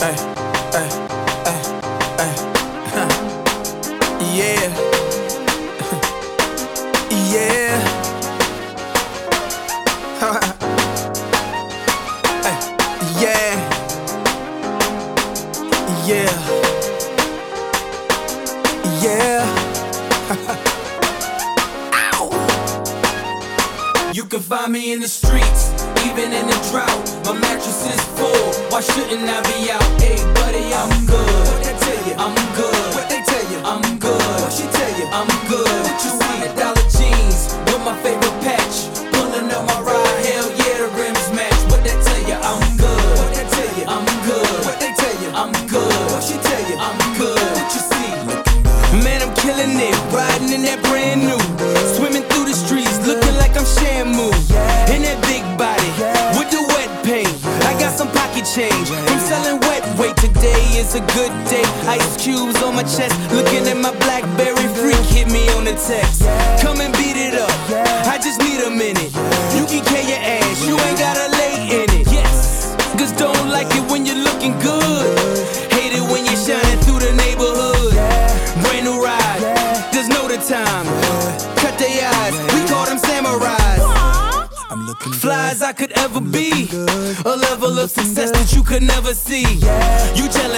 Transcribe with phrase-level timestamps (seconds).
[0.00, 0.14] Ay,
[0.74, 1.15] ay,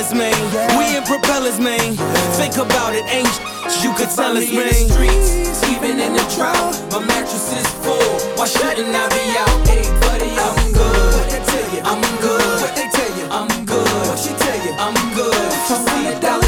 [0.08, 0.78] Jealous, man.
[0.78, 1.96] We in propellers, man.
[2.36, 3.28] Think about it, ain't
[3.82, 4.68] you could tell us, man.
[4.68, 6.72] In the streets, even in the drought.
[6.90, 8.16] My mattress is full.
[8.36, 9.68] Why shouldn't I be out?
[9.68, 11.12] Hey, buddy, I'm good.
[11.12, 11.80] What they tell you?
[11.84, 12.60] I'm good.
[12.62, 13.26] What they tell you?
[13.28, 14.08] I'm good.
[14.08, 14.72] What she tell you?
[14.78, 15.52] I'm good.
[15.68, 16.47] You see a dollar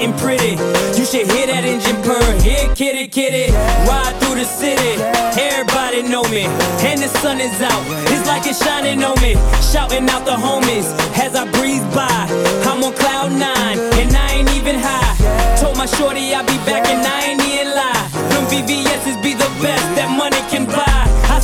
[0.00, 0.52] sitting pretty.
[0.98, 2.24] You should hear that engine purr.
[2.40, 3.52] Here, kitty, kitty.
[3.86, 5.00] Ride through the city.
[5.36, 6.44] Everybody know me.
[6.84, 7.82] And the sun is out.
[8.08, 9.34] It's like it's shining on me.
[9.72, 10.88] Shouting out the homies
[11.18, 12.08] as I breeze by.
[12.68, 15.16] I'm on cloud nine and I ain't even high.
[15.60, 18.08] Told my shorty I'll be back and I ain't even lie.
[18.32, 20.89] Them VVS's be the best that money can buy.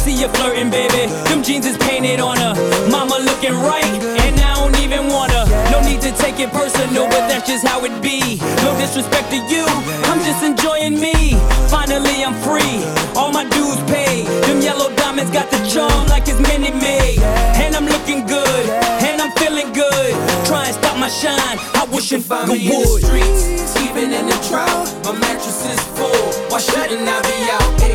[0.06, 1.10] See you flirting, baby.
[1.26, 2.54] Them jeans is painted on her.
[2.88, 3.90] Mama looking right,
[4.22, 5.42] and I don't even wanna.
[5.74, 8.38] No need to take it personal, but that's just how it be.
[8.62, 9.66] No disrespect to you,
[10.06, 11.34] I'm just enjoying me.
[11.66, 12.86] Finally, I'm free.
[13.18, 14.26] All my dues paid.
[14.46, 17.18] Them yellow diamonds got the charm like it's mini made.
[17.58, 18.64] And I'm looking good,
[19.02, 20.14] and I'm feeling good.
[20.46, 21.58] Try and stop my shine.
[21.74, 24.86] I wish you find me in the streets, even in the drought.
[25.02, 26.30] My mattress is full.
[26.46, 27.85] Why shouldn't I be out?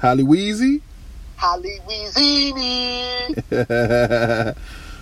[0.00, 0.80] Holly Weezy.
[1.36, 3.34] Holly Weezy.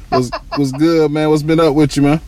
[0.08, 1.28] what's what's good, man?
[1.28, 2.20] What's been up with you, man?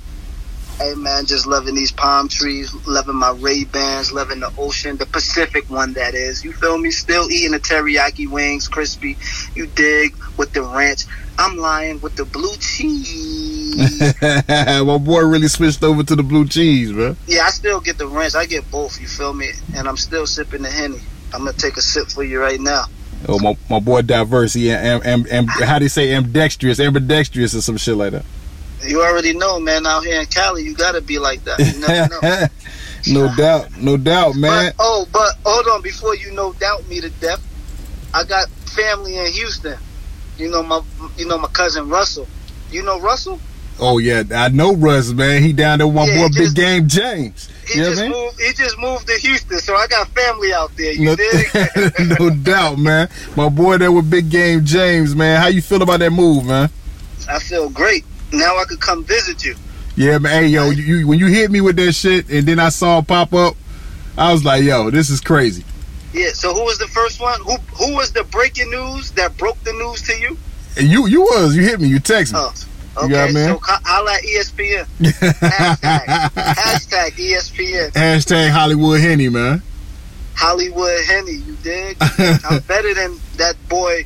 [0.79, 5.07] Hey man, just loving these palm trees, loving my Ray Bans, loving the ocean, the
[5.07, 6.45] Pacific one that is.
[6.45, 6.91] You feel me?
[6.91, 9.17] Still eating the teriyaki wings, crispy.
[9.55, 11.05] You dig with the ranch.
[11.39, 14.15] I'm lying with the blue cheese.
[14.21, 17.17] My boy really switched over to the blue cheese, bro.
[17.27, 18.35] yeah, I still get the ranch.
[18.35, 19.01] I get both.
[19.01, 19.51] You feel me?
[19.75, 21.01] And I'm still sipping the henny.
[21.33, 22.85] I'm gonna take a sip for you right now.
[23.27, 24.55] Oh, my, my boy diverse.
[24.55, 28.25] He am, am, am, how do you say ambidextrous, ambidextrous, or some shit like that.
[28.87, 29.87] You already know, man.
[29.87, 31.59] Out here in Cali, you gotta be like that.
[31.59, 32.49] You never
[33.09, 33.27] know.
[33.29, 34.73] no doubt, no doubt, man.
[34.77, 37.45] But, oh, but hold on, before you no doubt me to death,
[38.15, 39.79] I got family in Houston.
[40.37, 40.81] You know my,
[41.17, 42.29] you know my cousin Russell.
[42.71, 43.41] You know Russell?
[43.81, 45.43] Oh yeah, I know Russ, man.
[45.43, 47.49] He down there with my Yeah, boy Big Game James.
[47.69, 48.13] He You just I mean?
[48.13, 48.41] moved.
[48.41, 50.93] He just moved to Houston, so I got family out there.
[50.93, 53.09] You No, no doubt, man.
[53.37, 55.41] My boy there with Big Game James, man.
[55.41, 56.71] How you feel about that move, man?
[57.29, 58.05] I feel great.
[58.33, 59.55] Now I could come visit you.
[59.97, 60.45] Yeah, man.
[60.45, 63.07] Hey, yo, you, when you hit me with that shit, and then I saw it
[63.07, 63.55] pop up,
[64.17, 65.65] I was like, yo, this is crazy.
[66.15, 66.31] Yeah.
[66.33, 67.41] So who was the first one?
[67.43, 70.39] Who who was the breaking news that broke the news to you?
[70.79, 72.39] And you, you was, you hit me, you text me.
[72.41, 72.53] Oh,
[73.05, 73.13] okay.
[73.13, 73.49] got it, man?
[73.49, 74.85] so ho- holla at ESPN.
[74.99, 77.91] Hashtag hashtag ESPN.
[77.93, 79.63] Hashtag Hollywood Henny, man.
[80.35, 81.33] Hollywood Henny.
[81.33, 81.97] You dig?
[82.01, 84.05] I'm better than that boy.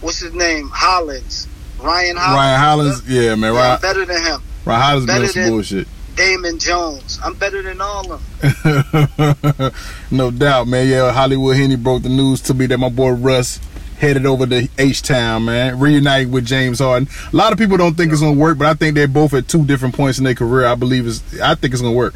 [0.00, 0.68] What's his name?
[0.72, 1.46] Hollins.
[1.80, 2.36] Ryan Hollins.
[2.36, 3.54] Ryan Hollins, yeah, man.
[3.54, 4.40] Yeah, I'm better than him.
[4.64, 5.88] Ryan Hollins better some than- bullshit.
[6.16, 7.18] Damon Jones.
[7.24, 8.22] I'm better than all of
[8.62, 9.72] them.
[10.12, 10.86] no doubt, man.
[10.86, 13.58] Yeah, Hollywood Henny broke the news to me that my boy Russ
[14.04, 17.08] headed over to H Town, man, Reunite with James Harden.
[17.32, 19.48] A lot of people don't think it's gonna work, but I think they're both at
[19.48, 20.66] two different points in their career.
[20.66, 21.40] I believe it's.
[21.40, 22.14] I think it's gonna work.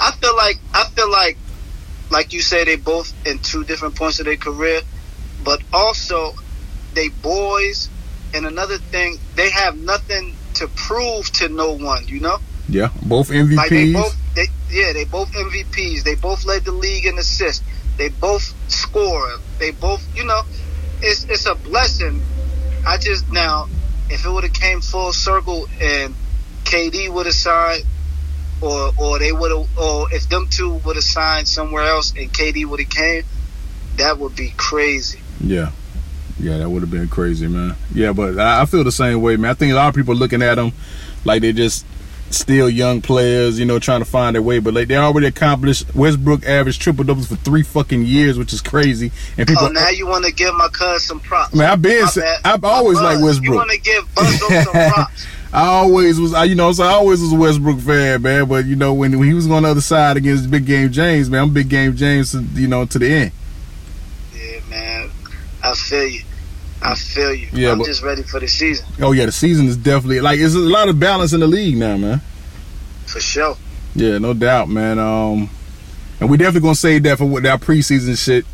[0.00, 1.36] I feel like I feel like
[2.10, 4.80] like you say they both in two different points of their career,
[5.44, 6.34] but also
[6.94, 7.88] they boys
[8.34, 12.38] and another thing, they have nothing to prove to no one, you know?
[12.68, 13.56] Yeah, both MVPs.
[13.56, 16.04] Like they both they, yeah, they both MVPs.
[16.04, 17.64] They both led the league in assists.
[17.96, 19.38] They both score.
[19.58, 20.42] They both, you know,
[21.02, 22.22] it's it's a blessing.
[22.86, 23.68] I just now
[24.08, 26.14] if it would have came full circle and
[26.64, 27.84] KD would have signed
[28.60, 32.32] or or they would have or if them two would have signed somewhere else and
[32.32, 33.24] KD would have came,
[33.96, 35.20] that would be crazy.
[35.40, 35.70] Yeah.
[36.38, 37.76] Yeah, that would have been crazy, man.
[37.94, 39.50] Yeah, but I, feel the same way, man.
[39.50, 40.72] I think a lot of people looking at them
[41.26, 41.84] like they're just
[42.30, 44.58] still young players, you know, trying to find their way.
[44.60, 48.60] But like they already accomplished Westbrook averaged triple doubles for three fucking years, which is
[48.62, 49.10] crazy.
[49.36, 51.54] And people, Oh, now you want to give my cuz some props.
[51.54, 52.06] man, I've been.
[52.44, 53.56] I've always liked You Westbrook.
[53.56, 55.26] want to give Buzzo some props.
[55.52, 58.44] I always was, I, you know, so I always was a Westbrook fan, man.
[58.46, 61.28] But you know, when, when he was on the other side against Big Game James,
[61.28, 63.32] man, I'm Big Game James, you know, to the end.
[64.32, 65.10] Yeah, man.
[65.64, 66.22] I feel you.
[66.82, 67.48] I feel you.
[67.52, 68.86] Yeah, I'm but- just ready for the season.
[69.00, 71.76] Oh yeah, the season is definitely like it's a lot of balance in the league
[71.76, 72.20] now, man.
[73.06, 73.56] For sure.
[73.94, 74.98] Yeah, no doubt, man.
[74.98, 75.50] Um,
[76.20, 78.46] and we definitely gonna save that for what our preseason shit.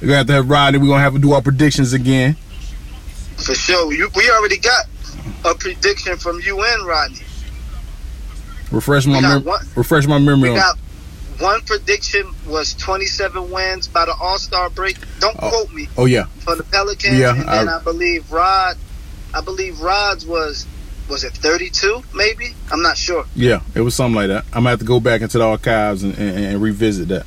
[0.00, 0.78] We're gonna have to have Rodney.
[0.78, 2.34] We're gonna have to do our predictions again.
[3.36, 3.92] For sure.
[3.92, 4.86] You, we already got
[5.44, 7.18] a prediction from you and Rodney.
[8.70, 10.56] Refresh my mem- one- refresh my memory We on.
[10.56, 10.78] got
[11.40, 14.96] one prediction was 27 wins by the All Star break.
[15.20, 15.48] Don't Oh.
[15.50, 17.18] quote me Oh yeah, for the Pelicans.
[17.18, 18.76] Yeah, and then I- I, believe Rod,
[19.32, 20.66] I believe Rod's was
[21.08, 22.54] was it 32 maybe?
[22.72, 23.26] I'm not sure.
[23.34, 24.44] yeah, it was something like that.
[24.52, 27.26] I'm gonna have to go back into the archives and, and, and revisit that.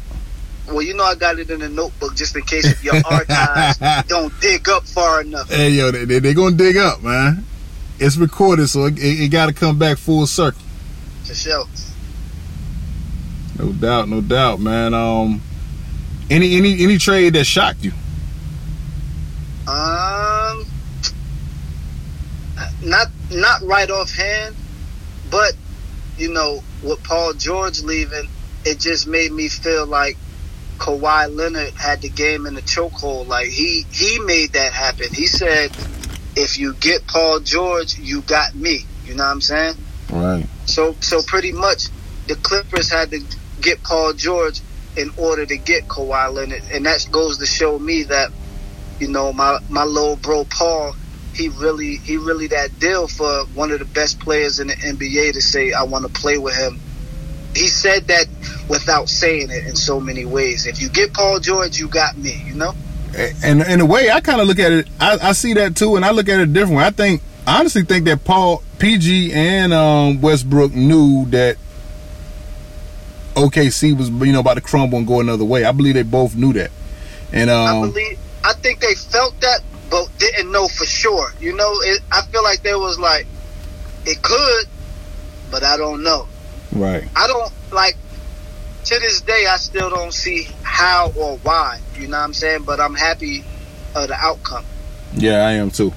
[0.67, 3.77] Well, you know I got it in a notebook just in case if your archives
[4.07, 5.49] don't dig up far enough.
[5.51, 7.45] Hey yo, they they, they gonna dig up, man.
[7.99, 10.61] It's recorded, so it, it, it got to come back full circle.
[11.25, 11.65] For sure.
[13.59, 14.93] No doubt, no doubt, man.
[14.93, 15.41] Um,
[16.29, 17.91] any any any trade that shocked you?
[19.67, 20.65] Um,
[22.83, 24.55] not not right offhand,
[25.31, 25.53] but
[26.17, 28.29] you know, with Paul George leaving,
[28.65, 30.17] it just made me feel like
[30.77, 33.27] Kawhi Leonard had the game in the chokehold.
[33.27, 35.07] Like he he made that happen.
[35.11, 35.71] He said,
[36.35, 39.75] "If you get Paul George, you got me." You know what I'm saying?
[40.11, 40.45] Right.
[40.65, 41.87] So so pretty much,
[42.27, 43.21] the Clippers had to
[43.61, 44.61] get Paul George
[44.95, 48.31] in order to get Kawhi Leonard, and that goes to show me that
[48.99, 50.95] you know my my little bro Paul,
[51.33, 55.33] he really he really that deal for one of the best players in the NBA
[55.33, 56.79] to say I want to play with him.
[57.55, 58.27] He said that
[58.69, 60.67] without saying it in so many ways.
[60.67, 62.43] If you get Paul George, you got me.
[62.45, 62.73] You know.
[63.43, 64.89] and in a way, I kind of look at it.
[64.99, 66.81] I, I see that too, and I look at it different.
[66.81, 71.57] I think, honestly, think that Paul, PG, and um, Westbrook knew that
[73.37, 75.63] OKC was, you know, about to crumble and go another way.
[75.63, 76.71] I believe they both knew that,
[77.31, 81.31] and I um, believe I think they felt that, but didn't know for sure.
[81.39, 83.25] You know, it, I feel like there was like
[84.05, 84.65] it could,
[85.51, 86.27] but I don't know.
[86.73, 87.95] right, I don't like
[88.85, 89.45] to this day.
[89.49, 91.79] I still don't see how or why.
[91.95, 92.63] You know what I'm saying?
[92.63, 93.43] But I'm happy
[93.95, 94.65] of the outcome.
[95.13, 95.91] yeah, I am too,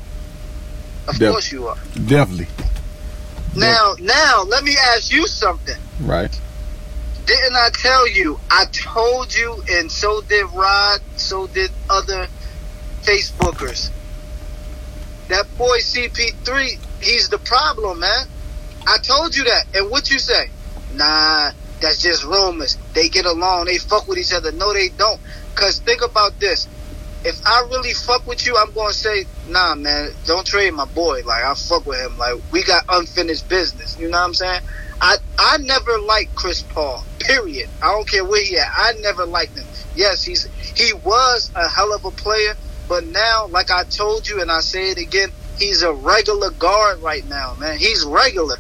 [1.09, 1.76] Of Def- course you are.
[2.06, 2.47] definitely,
[3.56, 5.76] Now, now let me ask you something.
[6.00, 6.30] right,
[7.31, 8.41] Didn't I tell you?
[8.51, 12.27] I told you, and so did Rod, so did other
[13.03, 13.93] Facebookers.
[15.29, 18.27] That boy CP3, he's the problem, man.
[18.85, 19.67] I told you that.
[19.77, 20.51] And what you say?
[20.95, 22.77] Nah, that's just rumors.
[22.95, 23.67] They get along.
[23.67, 24.51] They fuck with each other.
[24.51, 25.21] No, they don't.
[25.55, 26.67] Cause think about this.
[27.25, 31.23] If I really fuck with you, I'm gonna say, nah, man, don't trade my boy.
[31.25, 32.19] Like I fuck with him.
[32.19, 33.97] Like we got unfinished business.
[34.01, 34.63] You know what I'm saying?
[35.01, 37.05] I I never liked Chris Paul.
[37.21, 37.69] Period.
[37.83, 38.67] I don't care where he at.
[38.75, 39.67] I never liked him.
[39.95, 42.55] Yes, he's he was a hell of a player,
[42.89, 47.00] but now, like I told you, and I say it again, he's a regular guard
[47.00, 47.79] right now, man.
[47.79, 48.57] He's regular.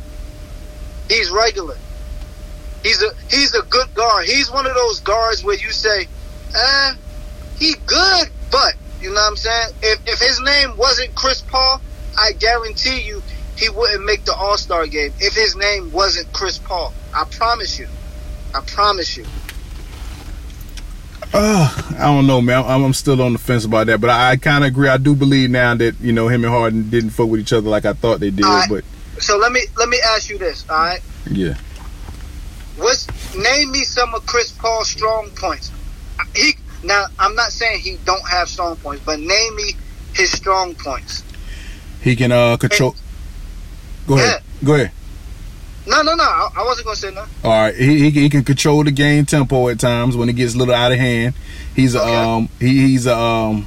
[1.08, 1.76] He's regular.
[2.82, 4.26] He's a he's a good guard.
[4.26, 6.06] He's one of those guards where you say,
[6.54, 6.94] eh,
[7.58, 9.68] he good, but you know what I'm saying?
[9.82, 11.80] If if his name wasn't Chris Paul,
[12.18, 13.22] I guarantee you
[13.56, 16.92] he wouldn't make the All Star game if his name wasn't Chris Paul.
[17.14, 17.88] I promise you.
[18.54, 19.24] I promise you.
[21.32, 22.64] Uh, I don't know, man.
[22.66, 24.88] I'm, I'm still on the fence about that, but I, I kind of agree.
[24.88, 27.68] I do believe now that you know him and Harden didn't fuck with each other
[27.68, 28.44] like I thought they did.
[28.44, 28.68] Right.
[28.68, 28.84] But
[29.22, 31.00] So let me let me ask you this, all right?
[31.30, 31.54] yeah,
[32.78, 35.70] What's name me some of Chris Paul's strong points?
[36.34, 39.74] He now I'm not saying he don't have strong points, but name me
[40.14, 41.22] his strong points.
[42.00, 42.96] he can uh control.
[44.08, 44.42] Go ahead.
[44.64, 44.90] Go ahead.
[45.86, 46.22] No, no, no.
[46.24, 47.24] I, I wasn't gonna say no.
[47.42, 50.54] All right, he, he he can control the game tempo at times when it gets
[50.54, 51.34] a little out of hand.
[51.74, 52.14] He's a Okay.
[52.16, 53.66] um he, he's a um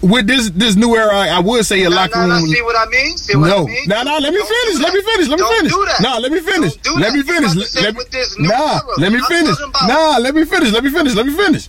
[0.00, 1.14] with this this new era.
[1.14, 2.34] I, I would say a No, locker no, no.
[2.36, 2.46] room.
[2.48, 3.16] See what I mean?
[3.16, 3.84] See what No, I mean?
[3.86, 4.18] no, no.
[4.18, 4.80] Let me Don't finish.
[4.82, 5.28] Let me finish.
[5.28, 5.72] Let me Don't finish.
[5.72, 6.00] do that.
[6.02, 6.74] No, let me finish.
[6.74, 7.16] Don't do Let that.
[7.18, 7.52] me finish.
[7.52, 8.82] about to say Let me, this new nah, era.
[8.98, 9.56] let me I'm finish.
[9.86, 10.72] Nah, let me finish.
[10.72, 11.14] Let me finish.
[11.14, 11.68] Let me finish.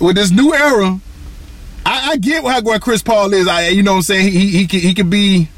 [0.00, 0.98] With this new era,
[1.86, 3.46] I, I get how what Chris Paul is.
[3.46, 5.48] I, you know, what I'm saying he he he can he can be.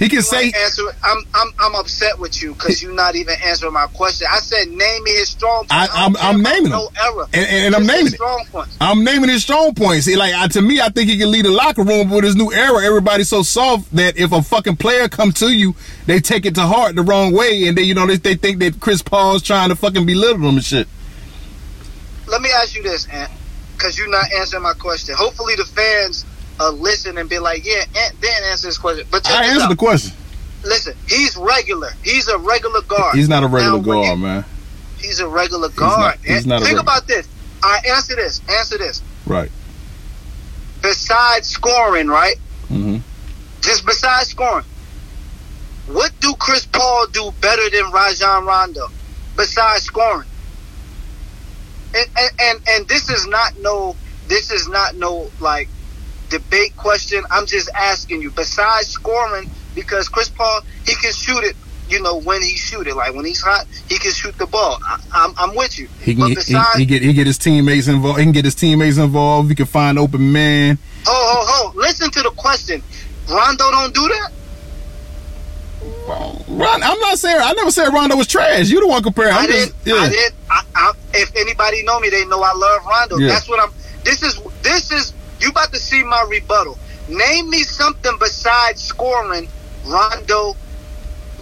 [0.00, 0.82] He can say answer.
[1.04, 4.26] I'm I'm I'm upset with you because you're not even answering my question.
[4.30, 5.72] I said name me his strong points.
[5.72, 7.26] I- don't I'm- I'm naming no error.
[7.34, 8.14] And- and I'm naming it.
[8.14, 8.76] strong points.
[8.80, 10.06] I'm naming his strong points.
[10.06, 12.08] See, like I, to me, I think he can lead a locker room.
[12.08, 15.50] But with his new era, everybody's so soft that if a fucking player come to
[15.52, 15.74] you,
[16.06, 18.58] they take it to heart the wrong way, and they, you know, they, they think
[18.60, 20.88] that Chris Paul's trying to fucking belittle them and shit.
[22.26, 23.30] Let me ask you this, Ant,
[23.76, 25.14] because you're not answering my question.
[25.18, 26.24] Hopefully the fans
[26.60, 29.06] uh, listen and be like, yeah, and didn't answer this question.
[29.10, 30.12] But I this answered the question.
[30.62, 31.88] Listen, he's regular.
[32.04, 33.16] He's a regular guard.
[33.16, 34.44] He's not a regular Now, guard, you- man.
[34.98, 36.18] He's a regular guard.
[36.20, 37.26] not- he's not Think about this.
[37.62, 38.40] All right, answer this.
[38.48, 39.00] Answer this.
[39.26, 39.50] Right.
[40.82, 42.36] Besides scoring, right?
[42.68, 42.98] hmm
[43.62, 44.64] Just besides scoring,
[45.86, 48.88] what do Chris Paul do better than Rajon Rondo?
[49.36, 50.28] Besides scoring,
[51.94, 53.96] and and and, and this is not no,
[54.28, 55.68] this is not no like
[56.30, 57.22] debate question.
[57.30, 58.30] I'm just asking you.
[58.30, 61.56] Besides scoring, because Chris Paul he can shoot it.
[61.88, 64.78] You know when he shoot it, like when he's hot, he can shoot the ball.
[64.84, 65.88] I, I'm, I'm with you.
[66.00, 68.20] He can he, besides, he get he get his teammates involved.
[68.20, 69.48] He can get his teammates involved.
[69.48, 70.78] He can find open man.
[71.04, 72.80] ho ho ho, listen to the question.
[73.28, 74.32] Rondo don't do that.
[76.48, 78.68] Ron, I'm not saying I never said Rondo was trash.
[78.68, 79.32] You the one comparing.
[79.32, 79.94] I'm I just yeah.
[79.94, 80.32] I did.
[80.50, 83.18] I, I, if anybody know me, they know I love Rondo.
[83.18, 83.28] Yeah.
[83.28, 83.72] That's what I'm.
[84.04, 84.40] This is.
[84.62, 85.12] This is.
[85.40, 86.78] You about to see my rebuttal.
[87.08, 89.48] Name me something besides scoring,
[89.86, 90.54] Rondo,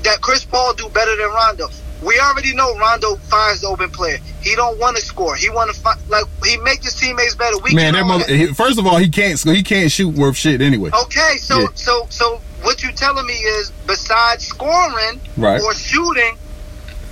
[0.05, 1.69] that Chris Paul do better than Rondo.
[2.03, 4.19] We already know Rondo finds the open player.
[4.41, 5.35] He don't want to score.
[5.35, 7.59] He want to find like he make his teammates better.
[7.59, 10.37] We Man, get that mother, he- first of all, he can't he can't shoot worth
[10.37, 10.91] shit anyway.
[11.05, 11.67] Okay, so Yeah.
[11.75, 15.61] so so what you telling me is besides scoring Right.
[15.61, 16.37] or shooting,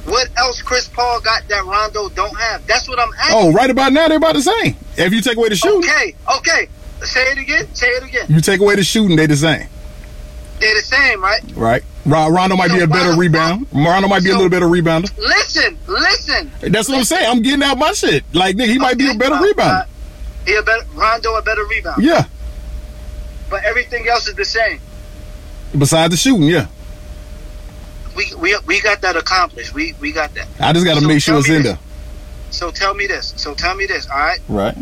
[0.07, 2.67] what else Chris Paul got that Rondo don't have?
[2.67, 3.37] That's what I'm asking.
[3.39, 4.77] Oh, right about now they're about the same.
[4.97, 6.69] If you take away the shooting, Okay, okay.
[7.03, 7.75] Say it again.
[7.75, 8.27] Say it again.
[8.29, 9.69] you take away the shooting, they the same.
[10.59, 11.43] They're the same, right?
[11.55, 11.83] Right.
[12.07, 13.67] Rondo might be a better why- rebound.
[13.75, 15.15] Rondo might be a little better rebounder.
[15.19, 16.51] Listen, listen.
[16.61, 17.29] That's what I'm saying.
[17.29, 18.25] I'm getting out my shit.
[18.33, 19.83] Like nigga, he might be a better uh, rebounder.
[19.83, 19.85] uh,
[20.47, 22.25] he a better Rondo a better rebound, Yeah.
[23.51, 24.81] but everything else is the same.
[25.77, 26.69] Besides the shooting, yeah.
[28.17, 29.75] We we we got that accomplished.
[29.75, 30.49] We we got that.
[30.59, 31.79] I just got to So make sure it's in there.
[32.51, 33.35] So tell me this.
[33.37, 34.09] So tell me this.
[34.09, 34.41] All right.
[34.49, 34.77] Right.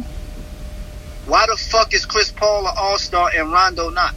[1.27, 4.15] Why the fuck is Chris Paul an All Star and Rondo not?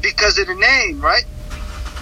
[0.00, 1.24] Because of the name, right?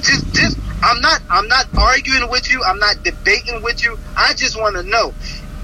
[0.02, 0.59] Just, just.
[0.83, 1.21] I'm not.
[1.28, 2.62] I'm not arguing with you.
[2.64, 3.99] I'm not debating with you.
[4.16, 5.12] I just want to know,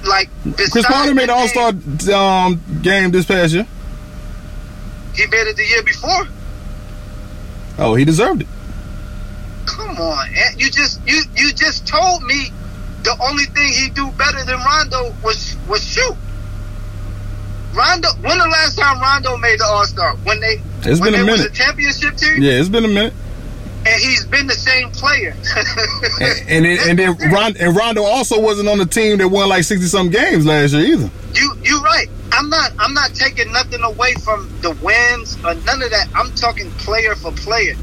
[0.06, 1.72] like, Chris Paul made All Star
[2.14, 3.66] um, game this past year.
[5.14, 6.28] He made it the year before.
[7.78, 8.48] Oh, he deserved it.
[9.76, 10.58] Come on, Ant.
[10.58, 12.50] you just you you just told me
[13.02, 16.16] the only thing he do better than Rondo was was shoot.
[17.74, 18.08] Rondo.
[18.22, 20.16] When the last time Rondo made the All Star?
[20.24, 22.88] When they It's when been a there was a championship team, Yeah, it's been a
[22.88, 23.12] minute.
[23.84, 25.36] and he's been the same player.
[26.48, 29.48] And and then, and then Ron, and Rondo also wasn't on the team that won
[29.50, 31.10] like sixty some games last year either.
[31.34, 32.08] You you right.
[32.32, 36.08] I'm not I'm not taking nothing away from the wins or none of that.
[36.14, 37.74] I'm talking player for player.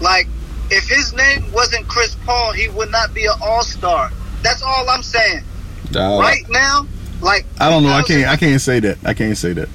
[0.00, 0.26] Like
[0.70, 4.10] if his name wasn't Chris Paul, he would not be an All Star.
[4.42, 5.42] That's all I'm saying.
[5.90, 6.86] Dog, Right now,
[7.20, 7.90] like I don't know.
[7.90, 8.28] I can't.
[8.28, 8.98] I can't say that.
[9.04, 9.68] I can't say that.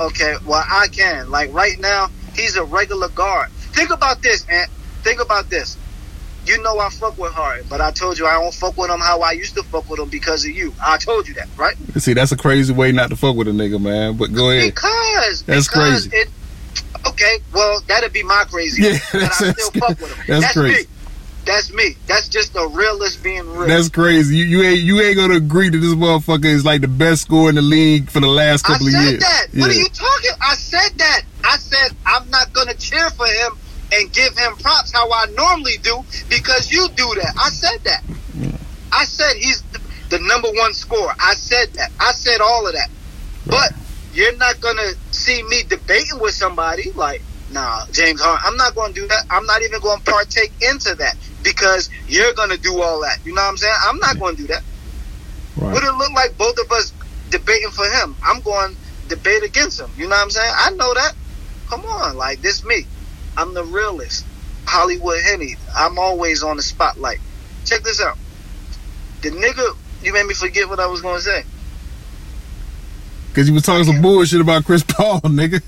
[0.00, 1.30] Okay, well I can.
[1.30, 3.50] Like right now, he's a regular guard.
[3.50, 4.68] Think about this, and
[5.02, 5.76] think about this.
[6.46, 9.00] You know I fuck with Harden, but I told you I don't fuck with him
[9.00, 10.74] how I used to fuck with him because of you.
[10.84, 11.74] I told you that, right?
[11.96, 14.16] See, that's a crazy way not to fuck with a nigga, man.
[14.18, 14.74] But go ahead.
[14.74, 16.16] Because That's because crazy.
[16.16, 16.28] It,
[17.06, 18.82] okay, well that'd be my crazy.
[18.82, 20.40] Yeah, but I that's- still fuck with him.
[20.40, 20.82] that's crazy.
[20.84, 20.88] me.
[21.46, 21.94] That's me.
[22.06, 23.68] That's just the realist being real.
[23.68, 24.34] That's crazy.
[24.36, 27.50] You, you ain't you ain't gonna agree that this motherfucker is like the best scorer
[27.50, 29.04] in the league for the last couple of years.
[29.04, 29.46] I said that.
[29.52, 29.60] Yeah.
[29.60, 30.30] What are you talking?
[30.40, 31.22] I said that.
[31.44, 33.58] I said I'm not gonna cheer for him
[33.92, 37.34] and give him props how I normally do because you do that.
[37.38, 38.02] I said that.
[38.90, 41.12] I said he's the, the number one scorer.
[41.20, 41.90] I said that.
[42.00, 42.88] I said all of that.
[43.46, 43.72] But
[44.14, 48.40] you're not gonna see me debating with somebody like, nah, James Harden.
[48.44, 49.24] I'm not gonna do that.
[49.30, 53.18] I'm not even gonna partake into that because you're gonna do all that.
[53.24, 53.74] You know what I'm saying?
[53.82, 54.62] I'm not gonna do that.
[55.56, 55.74] Right.
[55.74, 56.92] Would it look like both of us
[57.30, 58.16] debating for him?
[58.24, 59.90] I'm going to debate against him.
[59.96, 60.52] You know what I'm saying?
[60.56, 61.14] I know that.
[61.68, 62.86] Come on, like this me.
[63.36, 64.24] I'm the realist.
[64.66, 65.56] Hollywood Henny.
[65.76, 67.20] I'm always on the spotlight.
[67.64, 68.16] Check this out.
[69.22, 71.44] The nigga, you made me forget what I was going to say.
[73.34, 75.60] Cause you was talking some bullshit about Chris Paul, nigga.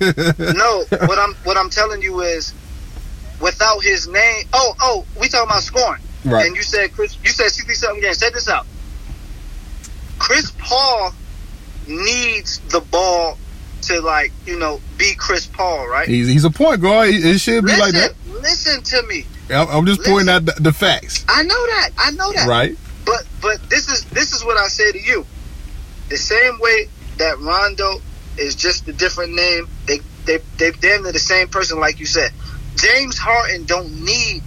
[0.54, 2.54] No, what I'm what I'm telling you is,
[3.40, 4.44] without his name.
[4.52, 6.02] Oh, oh, we talking about scoring.
[6.24, 6.46] Right.
[6.46, 7.18] And you said Chris.
[7.24, 8.20] You said sixty something games.
[8.20, 8.66] Check this out.
[10.18, 11.12] Chris Paul
[11.88, 13.36] needs the ball
[13.82, 16.08] to like you know be Chris Paul, right?
[16.08, 17.10] He's he's a point guard.
[17.10, 18.14] It should be listen, like that.
[18.42, 19.26] listen to me.
[19.50, 21.24] I'm just pointing out the, the facts.
[21.28, 21.90] I know that.
[21.98, 22.48] I know that.
[22.48, 22.76] Right.
[23.04, 25.24] But but this is this is what I say to you.
[26.08, 28.00] The same way that Rondo
[28.38, 29.68] is just a different name.
[29.86, 32.30] They they they damn near the same person, like you said.
[32.76, 34.42] James Harden don't need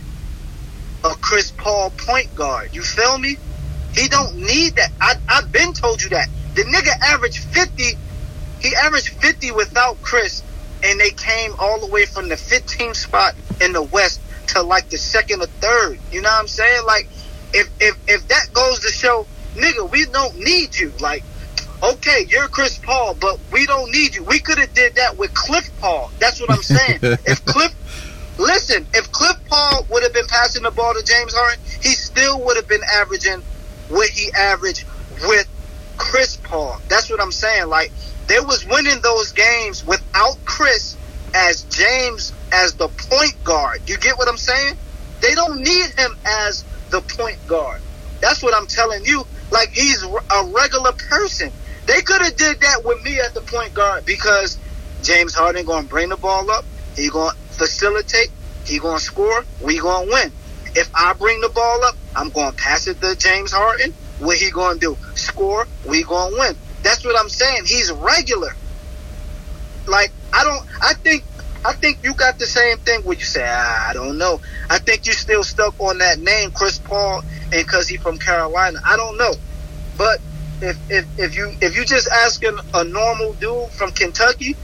[1.04, 2.70] a Chris Paul point guard.
[2.74, 3.38] You feel me?
[3.94, 4.92] He don't need that.
[5.02, 6.30] I I've been told you that.
[6.56, 7.98] The nigga averaged fifty.
[8.60, 10.44] He averaged fifty without Chris,
[10.84, 14.90] and they came all the way from the 15th spot in the West to like
[14.90, 16.00] the second or third.
[16.12, 16.84] You know what I'm saying?
[16.86, 17.08] Like,
[17.54, 20.92] if if if that goes to show, nigga, we don't need you.
[21.00, 21.24] Like,
[21.84, 24.24] okay, you're Chris Paul, but we don't need you.
[24.24, 26.12] We could have did that with Cliff Paul.
[26.20, 27.00] That's what I'm saying.
[27.02, 27.74] if Cliff,
[28.38, 32.42] listen, if Cliff Paul would have been passing the ball to James Harden, he still
[32.46, 33.42] would have been averaging
[33.90, 34.86] what he averaged
[35.28, 35.48] with
[35.98, 36.80] Chris Paul.
[36.88, 37.68] That's what I'm saying.
[37.68, 37.92] Like,
[38.28, 40.96] they was winning those games without Chris
[41.34, 43.82] as James as the point guard.
[43.88, 44.76] You get what I'm saying?
[45.22, 47.82] They don't need him as the point guard.
[48.22, 49.26] That's what I'm telling you.
[49.52, 51.52] Like he's a regular person.
[51.90, 54.60] They could have did that with me at the point guard because
[55.02, 56.64] James Harden to bring the ball up.
[56.96, 58.30] He to facilitate.
[58.64, 59.44] He to score.
[59.60, 60.32] We to win.
[60.76, 63.92] If I bring the ball up, I'm to pass it to James Harden.
[64.20, 64.98] What he to do?
[65.16, 65.66] Score.
[65.88, 66.56] We to win.
[66.84, 67.64] That's what I'm saying.
[67.66, 68.52] He's regular.
[69.88, 70.64] Like I don't.
[70.84, 71.24] I think.
[71.66, 74.40] I think you got the same thing where you say, ah, I don't know.
[74.70, 77.22] I think you're still stuck on that name, Chris Paul,
[77.52, 78.80] and because he from Carolina.
[78.86, 79.34] I don't know.
[79.98, 80.22] But
[80.62, 84.56] if if if you if you just asking a normal dude from Kentucky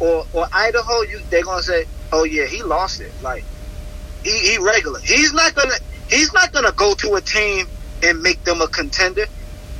[0.00, 3.12] or or Idaho, you they're gonna say, oh yeah, he lost it.
[3.22, 3.44] Like
[4.24, 5.00] he he regular.
[5.00, 5.74] He's not gonna
[6.08, 7.66] he's not gonna go to a team
[8.02, 9.26] and make them a contender.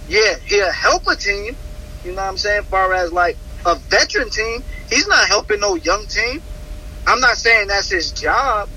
[0.09, 1.57] Yeah, he'll help a team.
[2.05, 2.65] You know what I'm saying?
[2.65, 6.43] Far as like a veteran team, he's not helping no young team.
[7.07, 8.69] I'm not saying that's his job,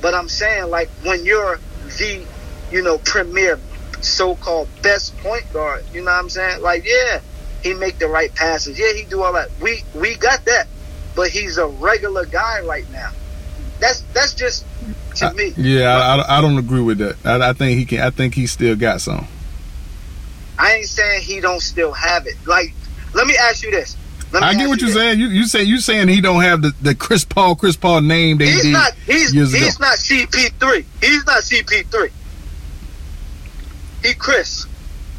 [0.00, 1.58] but I'm saying like when you're
[1.98, 2.24] the,
[2.70, 3.58] you know, premier
[4.02, 6.62] so-called best point guard, you know what I'm saying?
[6.62, 7.20] Like, yeah,
[7.62, 8.78] he make the right passes.
[8.78, 9.50] Yeah, he do all that.
[9.60, 10.66] We we got that,
[11.14, 13.10] but he's a regular guy right now.
[13.78, 14.64] That's that's just
[15.16, 15.52] to me.
[15.56, 17.16] Yeah, I, I, I don't agree with that.
[17.24, 18.00] I, I think he can.
[18.00, 19.26] I think he still got some.
[20.58, 22.34] I ain't saying he don't still have it.
[22.46, 22.74] Like,
[23.14, 23.96] let me ask you this.
[24.32, 25.18] I get what you you're saying.
[25.18, 28.38] You you say you saying he don't have the, the Chris Paul Chris Paul name
[28.38, 28.92] that he He's did not.
[29.06, 29.64] He's years ago.
[29.64, 30.84] he's not CP3.
[31.00, 32.10] He's not CP3.
[34.02, 34.66] He Chris.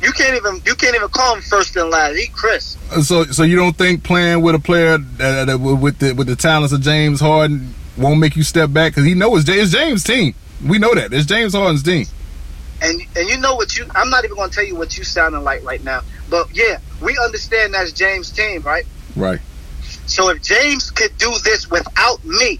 [0.01, 2.17] You can't even you can't even call him first and last.
[2.17, 2.77] He Chris.
[3.03, 6.35] So so you don't think playing with a player that, that with the with the
[6.35, 10.03] talents of James Harden won't make you step back because he knows it's, it's James'
[10.03, 10.33] team.
[10.65, 12.05] We know that it's James Harden's team.
[12.81, 15.43] And and you know what you I'm not even gonna tell you what you sounding
[15.43, 16.01] like right now.
[16.29, 18.85] But yeah, we understand that's James' team, right?
[19.15, 19.39] Right.
[20.07, 22.59] So if James could do this without me,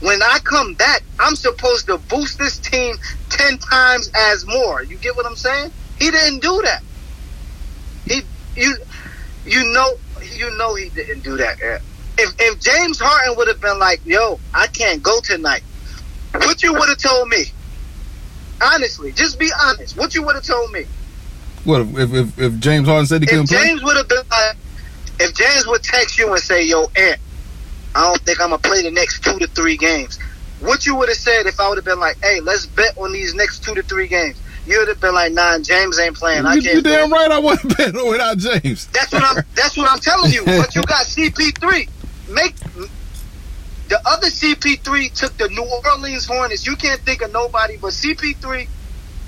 [0.00, 2.96] when I come back, I'm supposed to boost this team
[3.38, 4.82] ten times as more.
[4.82, 5.70] You get what I'm saying?
[5.98, 6.82] He didn't do that.
[8.06, 8.22] He
[8.56, 8.76] you
[9.46, 9.94] you know
[10.34, 11.58] you know he didn't do that.
[12.18, 15.62] If if James Harden would have been like, "Yo, I can't go tonight,"
[16.32, 17.44] what you would have told me?
[18.60, 19.96] Honestly, just be honest.
[19.96, 20.84] What you would have told me?
[21.64, 23.64] What if, if if James Harden said he If couldn't play?
[23.64, 24.56] James would have been like,
[25.20, 27.20] if James would text you and say, "Yo, Ant,
[27.94, 30.18] I don't think I'm gonna play the next two to three games,"
[30.60, 33.12] what you would have said if I would have been like, "Hey, let's bet on
[33.12, 34.36] these next two to three games"?
[34.66, 36.46] You would have been like, "Nah, James ain't playing.
[36.46, 38.86] I can't." you damn it." right I wouldn't bet without James.
[38.88, 39.44] That's what I'm.
[39.54, 40.44] That's what I'm telling you.
[40.44, 41.88] But you got CP3.
[42.30, 42.54] Make
[43.88, 46.66] the other CP3 took the New Orleans Hornets.
[46.66, 48.68] You can't think of nobody but CP3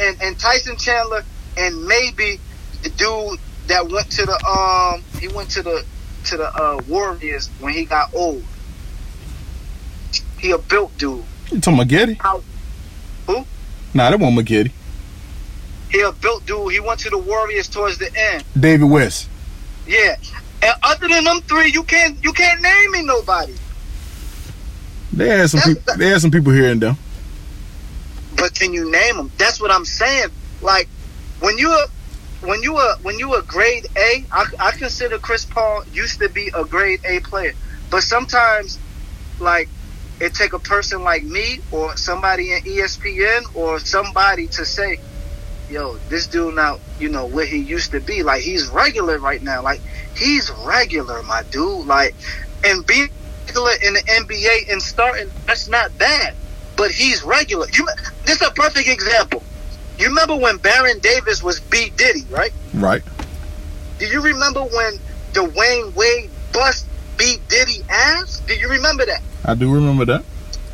[0.01, 1.23] and, and Tyson Chandler
[1.57, 2.39] and maybe
[2.83, 3.39] the dude
[3.69, 5.85] that went to the um he went to the
[6.27, 8.43] to the uh, Warriors when he got old.
[10.41, 11.23] He a built dude.
[11.51, 12.15] You talking about Getty?
[12.15, 12.43] How-
[13.27, 13.45] who?
[13.95, 14.71] Nah, that wasn't McGetty.
[15.91, 16.73] He a built dude.
[16.73, 18.45] He went to the Warriors towards the end.
[18.59, 19.29] David West.
[19.87, 20.17] Yeah.
[20.63, 23.55] And other than them three, you can't you can't name me nobody.
[25.13, 25.97] They had some people.
[25.97, 26.97] They had some people here and there.
[28.37, 29.31] but can you name them?
[29.39, 30.29] That's what I'm saying.
[30.63, 30.89] Like
[31.41, 31.87] when you a
[32.47, 36.29] when you a when you a grade A, I, I consider Chris Paul used to
[36.29, 37.55] be a grade A player,
[37.91, 38.79] but sometimes
[39.41, 39.69] like
[40.21, 45.01] it take a person like me or somebody in ESPN or somebody to say,
[45.71, 48.23] "Yo, this dude now, you know where he used to be.
[48.23, 49.63] Like he's regular right now.
[49.63, 49.81] Like
[50.17, 51.87] he's regular, my dude.
[51.87, 52.15] Like
[52.65, 53.09] and being
[53.47, 56.35] regular in the NBA and starting, that's not bad."
[56.81, 57.67] but he's regular.
[57.75, 57.87] You,
[58.25, 59.43] this is a perfect example.
[59.99, 62.53] You remember when Baron Davis was B Diddy, right?
[62.73, 63.03] Right.
[63.99, 64.95] Do you remember when
[65.35, 66.87] Dwyane Wade bust
[67.19, 68.41] B Diddy ass?
[68.47, 69.21] Do you remember that?
[69.45, 70.25] I do remember that.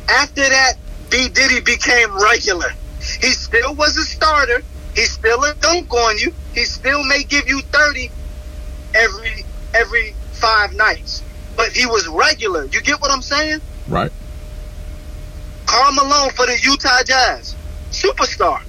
[0.09, 0.73] After that,
[1.09, 2.69] B Diddy became regular.
[2.99, 4.61] He still was a starter.
[4.95, 6.33] He's still a dunk on you.
[6.53, 8.09] He still may give you thirty
[8.93, 11.23] every every five nights,
[11.55, 12.65] but he was regular.
[12.65, 13.61] You get what I'm saying?
[13.87, 14.11] Right.
[15.65, 17.55] Karl Malone for the Utah Jazz,
[17.91, 18.61] superstar.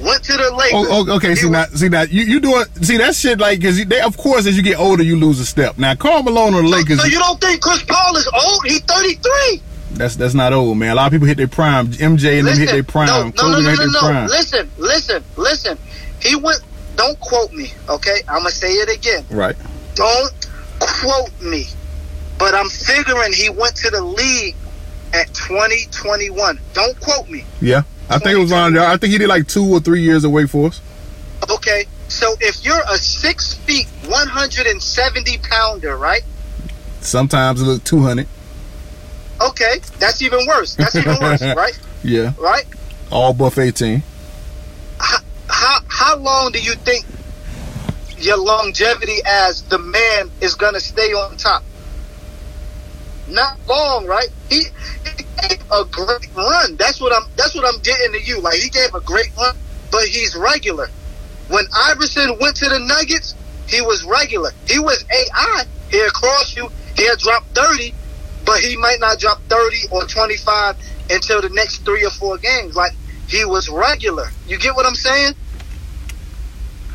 [0.00, 0.72] Went to the Lakers.
[0.90, 1.34] Oh, oh, okay.
[1.34, 4.16] See was- now, see now, you you doing see that shit like because they of
[4.16, 5.76] course as you get older you lose a step.
[5.76, 8.64] Now Karl Malone on the Lakers, So you don't think Chris Paul is old?
[8.64, 9.62] He's 33.
[9.94, 10.92] that's that's not old man.
[10.92, 11.88] A lot of people hit their prime.
[11.88, 13.08] MJ and them hit their prime.
[13.08, 13.98] no, no, no, no, hit no, their no.
[14.00, 14.26] prime.
[14.28, 15.78] Listen, listen, listen.
[16.22, 16.60] He went.
[16.96, 18.22] Don't quote me, okay?
[18.28, 19.24] I'm gonna say it again.
[19.30, 19.56] Right.
[19.94, 20.32] Don't
[20.80, 21.66] quote me.
[22.38, 24.54] But I'm figuring he went to the league
[25.12, 26.58] at 2021.
[26.72, 27.44] Don't quote me.
[27.60, 27.82] Yeah.
[28.10, 28.86] I think it was on there.
[28.86, 30.82] I think he did like two or three years of Wake Forest.
[31.50, 36.22] Okay, so if you're a six feet, 170 pounder, right?
[37.00, 38.26] Sometimes it look two hundred.
[39.40, 40.74] Okay, that's even worse.
[40.74, 41.78] That's even worse, right?
[42.02, 42.32] Yeah.
[42.38, 42.64] Right?
[43.10, 44.02] All buff eighteen.
[44.98, 45.18] How,
[45.48, 47.06] how how long do you think
[48.18, 51.62] your longevity as the man is gonna stay on top?
[53.28, 54.28] Not long, right?
[54.48, 54.62] He,
[55.16, 56.76] he gave a great run.
[56.76, 57.28] That's what I'm.
[57.36, 58.40] That's what I'm getting to you.
[58.40, 59.54] Like he gave a great run,
[59.90, 60.88] but he's regular.
[61.48, 63.34] When Iverson went to the Nuggets,
[63.68, 64.50] he was regular.
[64.66, 65.64] He was AI.
[65.90, 66.68] He'll cross you.
[66.96, 67.94] He'll drop thirty,
[68.46, 70.76] but he might not drop thirty or twenty five
[71.10, 72.76] until the next three or four games.
[72.76, 72.92] Like
[73.28, 74.28] he was regular.
[74.46, 75.34] You get what I'm saying?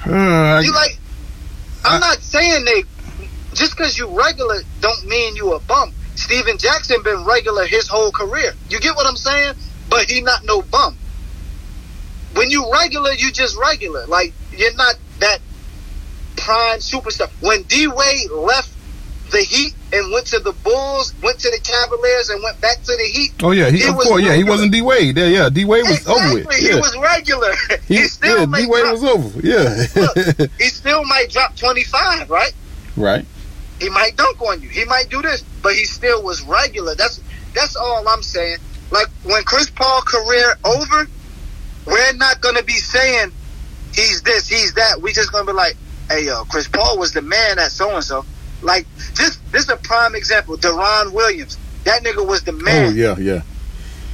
[0.06, 0.98] Uh, You like?
[1.86, 2.84] I'm I- not saying they.
[3.54, 5.94] Just because you regular don't mean you a bum.
[6.24, 8.54] Stephen Jackson been regular his whole career.
[8.70, 9.56] You get what I'm saying?
[9.90, 10.98] But he not no bum.
[12.36, 14.06] When you regular, you just regular.
[14.08, 15.40] Like you're not that
[16.38, 17.30] prime superstar.
[17.42, 18.72] When D Wade left
[19.32, 22.96] the Heat and went to the Bulls, went to the Cavaliers, and went back to
[22.96, 23.34] the Heat.
[23.44, 25.18] oh yeah, he, of was course, yeah, he wasn't D Wade.
[25.18, 26.56] Yeah, yeah, D Wade was exactly, over with.
[26.56, 27.54] he was regular.
[27.88, 29.40] he, He, still yeah, D Wade was over.
[29.46, 30.52] Yeah, Look.
[30.58, 32.54] he still might drop 25, right?
[32.96, 33.26] right.
[33.84, 34.70] He might dunk on you.
[34.70, 36.96] He might do this, but he still was regular.
[36.96, 37.20] That's
[37.54, 38.58] that's all I'm saying.
[38.92, 41.08] Like when Chris Paul career over,
[41.86, 43.32] we're not gonna be saying
[43.94, 45.02] he's this, he's that.
[45.02, 45.76] We just gonna be like,
[46.10, 48.24] hey yo, Chris Paul was the man at so and so.
[48.62, 50.56] Like just this is a prime example.
[50.58, 53.42] Deron Williams, that nigga was the man, Oh yeah, yeah.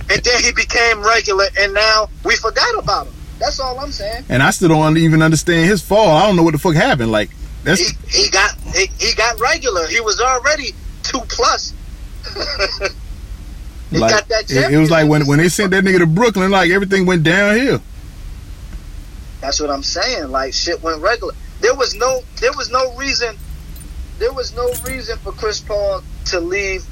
[0.09, 3.13] and then he became regular, and now we forgot about him.
[3.39, 4.25] That's all I'm saying.
[4.29, 6.09] And I still don't even understand his fall.
[6.17, 7.11] I don't know what the fuck happened.
[7.11, 7.29] Like
[7.63, 9.87] that's He, he got he, he got regular.
[9.87, 11.73] He was already two plus.
[13.89, 16.07] he like got that it, it was like when when they sent that nigga to
[16.07, 17.81] Brooklyn, like everything went downhill.
[19.41, 20.29] That's what I'm saying.
[20.29, 21.33] Like shit went regular.
[21.61, 23.37] There was no there was no reason
[24.19, 26.85] there was no reason for Chris Paul to leave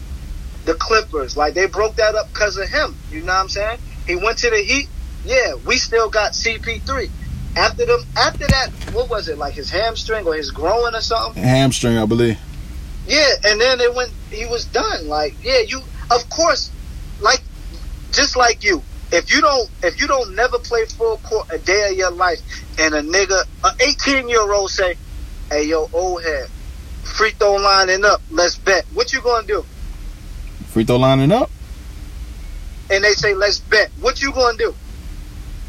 [0.65, 1.35] the Clippers.
[1.37, 2.95] Like they broke that up because of him.
[3.11, 3.79] You know what I'm saying?
[4.05, 4.87] He went to the Heat.
[5.25, 7.09] Yeah, we still got CP3.
[7.55, 9.37] After them after that, what was it?
[9.37, 11.41] Like his hamstring or his growing or something?
[11.41, 12.37] Hamstring, I believe.
[13.07, 14.11] Yeah, and then it went.
[14.29, 15.07] He was done.
[15.07, 15.81] Like, yeah, you.
[16.11, 16.71] Of course,
[17.19, 17.41] like,
[18.11, 18.81] just like you.
[19.11, 22.39] If you don't, if you don't never play full court a day of your life,
[22.77, 24.95] and a nigga, a 18 year old say,
[25.49, 26.49] "Hey, yo, old head,
[27.03, 29.65] free throw lining up, let's bet." What you gonna do?
[30.67, 31.49] Free throw lining up.
[32.89, 34.75] And they say, "Let's bet." What you gonna do?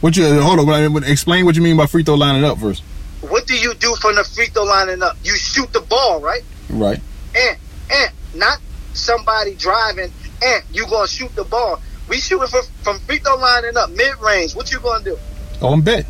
[0.01, 1.05] What you hold on?
[1.05, 2.83] Explain what you mean by free throw lining up first.
[3.21, 5.17] What do you do from the free throw lining up?
[5.25, 6.43] You shoot the ball, right?
[6.71, 7.01] Right.
[7.37, 7.59] And
[7.91, 8.61] and not
[8.95, 10.13] somebody driving.
[10.43, 11.81] And you gonna shoot the ball.
[12.09, 14.55] We shooting from, from free throw lining up, mid range.
[14.55, 15.19] What you gonna do?
[15.61, 16.07] Oh, I'm bet.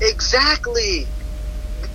[0.00, 1.06] Exactly.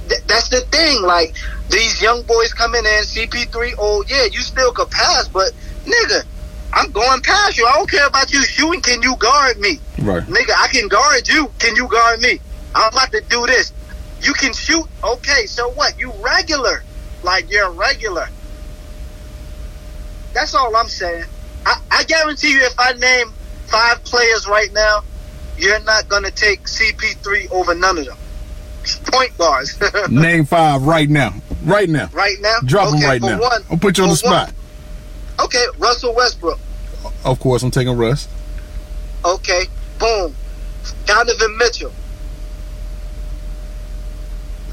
[0.09, 1.01] Th- that's the thing.
[1.03, 1.33] Like
[1.69, 3.75] these young boys coming in, CP3.
[3.77, 5.53] Oh yeah, you still could pass, but
[5.85, 6.25] nigga,
[6.73, 7.65] I'm going past you.
[7.65, 8.81] I don't care about you shooting.
[8.81, 10.23] Can you guard me, Right.
[10.23, 10.53] nigga?
[10.57, 11.51] I can guard you.
[11.59, 12.39] Can you guard me?
[12.75, 13.73] I'm about to do this.
[14.21, 14.85] You can shoot.
[15.03, 15.99] Okay, so what?
[15.99, 16.83] You regular?
[17.23, 18.27] Like you're regular.
[20.33, 21.25] That's all I'm saying.
[21.65, 23.31] I, I guarantee you, if I name
[23.67, 25.03] five players right now,
[25.57, 28.17] you're not gonna take CP3 over none of them.
[29.05, 29.77] Point guards.
[30.09, 31.33] Name five right now.
[31.63, 32.09] Right now.
[32.13, 32.57] right now.
[32.65, 33.39] Drop okay, them right now.
[33.39, 34.53] One, I'll put you on the for one- spot.
[35.43, 36.59] Okay, Russell Westbrook.
[37.23, 38.27] Of course, I'm taking Russ.
[39.23, 39.63] Okay,
[39.99, 40.35] boom.
[41.05, 41.91] Donovan Mitchell.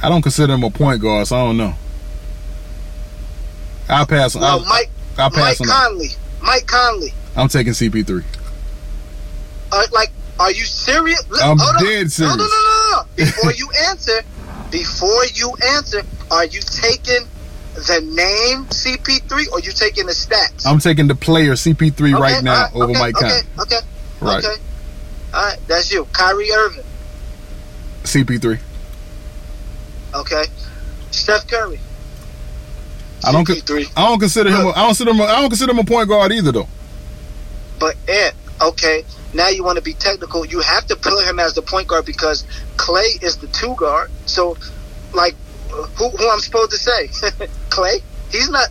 [0.02, 1.74] I don't consider him a point guard, so I don't know.
[3.88, 4.42] I'll pass on.
[4.42, 5.74] Well, I'll, Mike I'll pass Mike on.
[5.90, 6.08] Conley.
[6.42, 7.12] Mike Conley.
[7.36, 8.24] I'm taking CP3.
[9.72, 11.22] Uh, like, are you serious?
[11.42, 12.36] I'm hold dead No, serious.
[12.36, 13.02] no, no, no, no.
[13.16, 14.22] Before you answer,
[14.70, 17.26] before you answer, are you taking
[17.76, 20.66] the name CP3 or you taking the stats?
[20.66, 23.62] I'm taking the player CP3 right now right, over okay, Mike okay, Conley.
[23.62, 23.86] Okay,
[24.20, 24.44] Right.
[24.44, 24.62] okay.
[25.34, 26.06] All right, that's you.
[26.12, 26.84] Kyrie Irving.
[28.04, 28.58] CP3.
[30.14, 30.44] Okay.
[31.10, 31.78] Steph Curry.
[33.24, 33.44] I don't.
[33.44, 33.92] con- CP3.
[33.96, 34.66] I don't consider him.
[34.66, 35.20] A, I don't consider him.
[35.20, 36.68] A, I don't consider him a point guard either, though.
[37.78, 40.46] But Ant, okay, now you want to be technical.
[40.46, 42.44] You have to put him as the point guard because
[42.76, 44.10] Clay is the two guard.
[44.26, 44.56] So,
[45.12, 45.34] like,
[45.84, 47.08] who, who I'm supposed to say?
[47.70, 48.00] Clay?
[48.30, 48.68] He's not.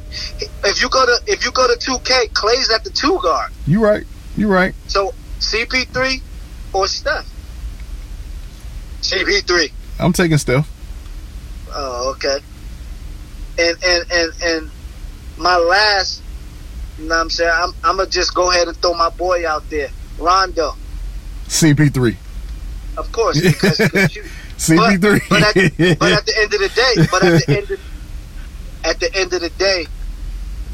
[0.64, 3.52] If you go to if you go to two K, Clay's at the two guard.
[3.66, 4.06] You right.
[4.36, 4.74] You right.
[4.88, 6.22] So CP3
[6.74, 7.26] or Steph?
[9.02, 9.72] CP3.
[10.00, 10.70] I'm taking Steph.
[11.74, 12.38] Oh, okay.
[13.58, 14.72] And and and and
[15.38, 16.22] my last,
[16.98, 17.52] you know what I'm saying?
[17.54, 19.90] I'm I'm gonna just go ahead and throw my boy out there,
[20.20, 20.74] Rondo.
[21.48, 22.16] CP3.
[22.98, 24.24] Of course, because, because you,
[24.58, 25.30] CP3.
[25.30, 27.80] But, but, at, but at the end of the day, but at the end of,
[28.84, 29.86] at the end of the day,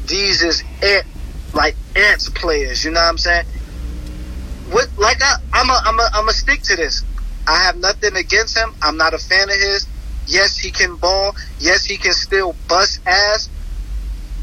[0.06, 1.06] these is ant
[1.54, 2.84] like ants players.
[2.84, 3.46] You know what I'm saying?
[4.70, 7.02] What like I, I'm a I'm a I'm a stick to this.
[7.46, 8.74] I have nothing against him.
[8.82, 9.86] I'm not a fan of his.
[10.26, 11.34] Yes, he can ball.
[11.58, 13.48] Yes, he can still bust ass,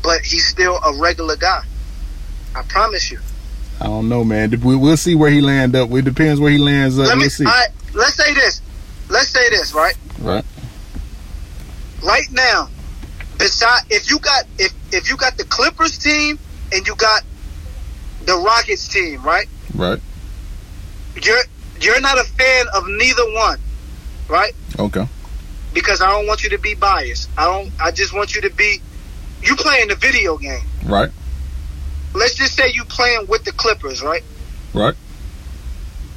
[0.04, 1.64] but he's still a regular guy.
[2.56, 3.20] I promise you.
[3.80, 4.50] I don't know, man.
[4.62, 5.90] We, we'll see where he land up.
[5.92, 7.08] It depends where he lands up.
[7.08, 7.24] Let me.
[7.24, 7.46] We'll see.
[7.46, 8.62] right, let's say this.
[9.10, 9.98] Let's say this, right?
[10.20, 10.46] Right.
[12.04, 12.70] right now,
[13.38, 16.38] beside if you got if if you got the Clippers team
[16.72, 17.24] and you got
[18.26, 19.48] the Rockets team, right?
[19.74, 20.00] Right.
[21.22, 21.42] You're
[21.82, 23.60] you're not a fan of neither one,
[24.28, 24.54] right?
[24.78, 25.08] Okay.
[25.74, 27.30] Because I don't want you to be biased.
[27.38, 27.72] I don't.
[27.82, 28.80] I just want you to be.
[29.42, 30.62] You playing the video game.
[30.86, 31.10] Right.
[32.14, 34.24] Let's just say you playing with the Clippers, right?
[34.74, 34.96] Right.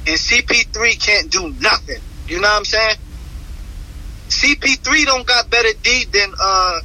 [0.05, 2.01] And CP3 can't do nothing.
[2.27, 2.95] You know what I'm saying?
[4.29, 6.79] CP3 don't got better D than uh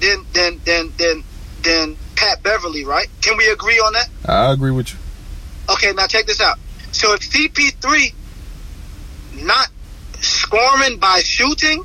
[0.00, 1.24] than than than than
[1.62, 3.08] than Pat Beverley, right?
[3.22, 4.08] Can we agree on that?
[4.26, 4.98] I agree with you.
[5.70, 6.58] Okay, now check this out.
[6.92, 8.14] So if CP3
[9.44, 9.68] not
[10.20, 11.82] scoring by shooting,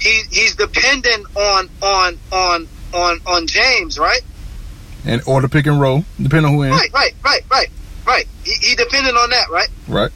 [0.00, 4.20] he he's dependent on on on on on James, right?
[5.06, 6.70] And or the pick and roll, depending on who in.
[6.70, 7.70] Right, right, right, right,
[8.06, 8.26] right.
[8.44, 9.68] He, he dependent on that, right?
[9.86, 10.10] Right.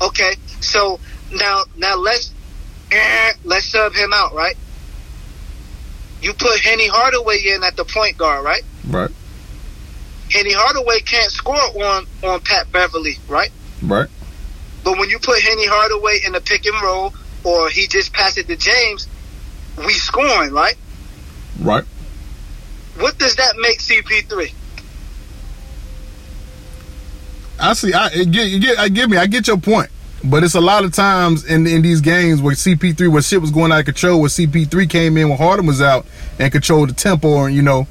[0.00, 1.00] Okay, so
[1.32, 2.32] now now let's
[2.90, 4.56] eh, let's sub him out, right?
[6.20, 8.62] You put Henny Hardaway in at the point guard, right?
[8.88, 9.10] Right.
[10.30, 13.50] Henny Hardaway can't score on on Pat Beverley, right?
[13.82, 14.08] Right.
[14.84, 17.12] But when you put Henny Hardaway in the pick and roll,
[17.44, 19.06] or he just passed it to James,
[19.78, 20.76] we scoring, right?
[21.60, 21.84] Right.
[22.98, 24.52] What does that make CP3?
[27.60, 27.92] I see.
[27.92, 28.78] I get, you get.
[28.78, 29.16] I get me.
[29.16, 29.90] I get your point.
[30.24, 33.50] But it's a lot of times in in these games where CP3, where shit was
[33.50, 36.06] going out of control, where CP3 came in when Harden was out
[36.38, 37.88] and controlled the tempo, and you know,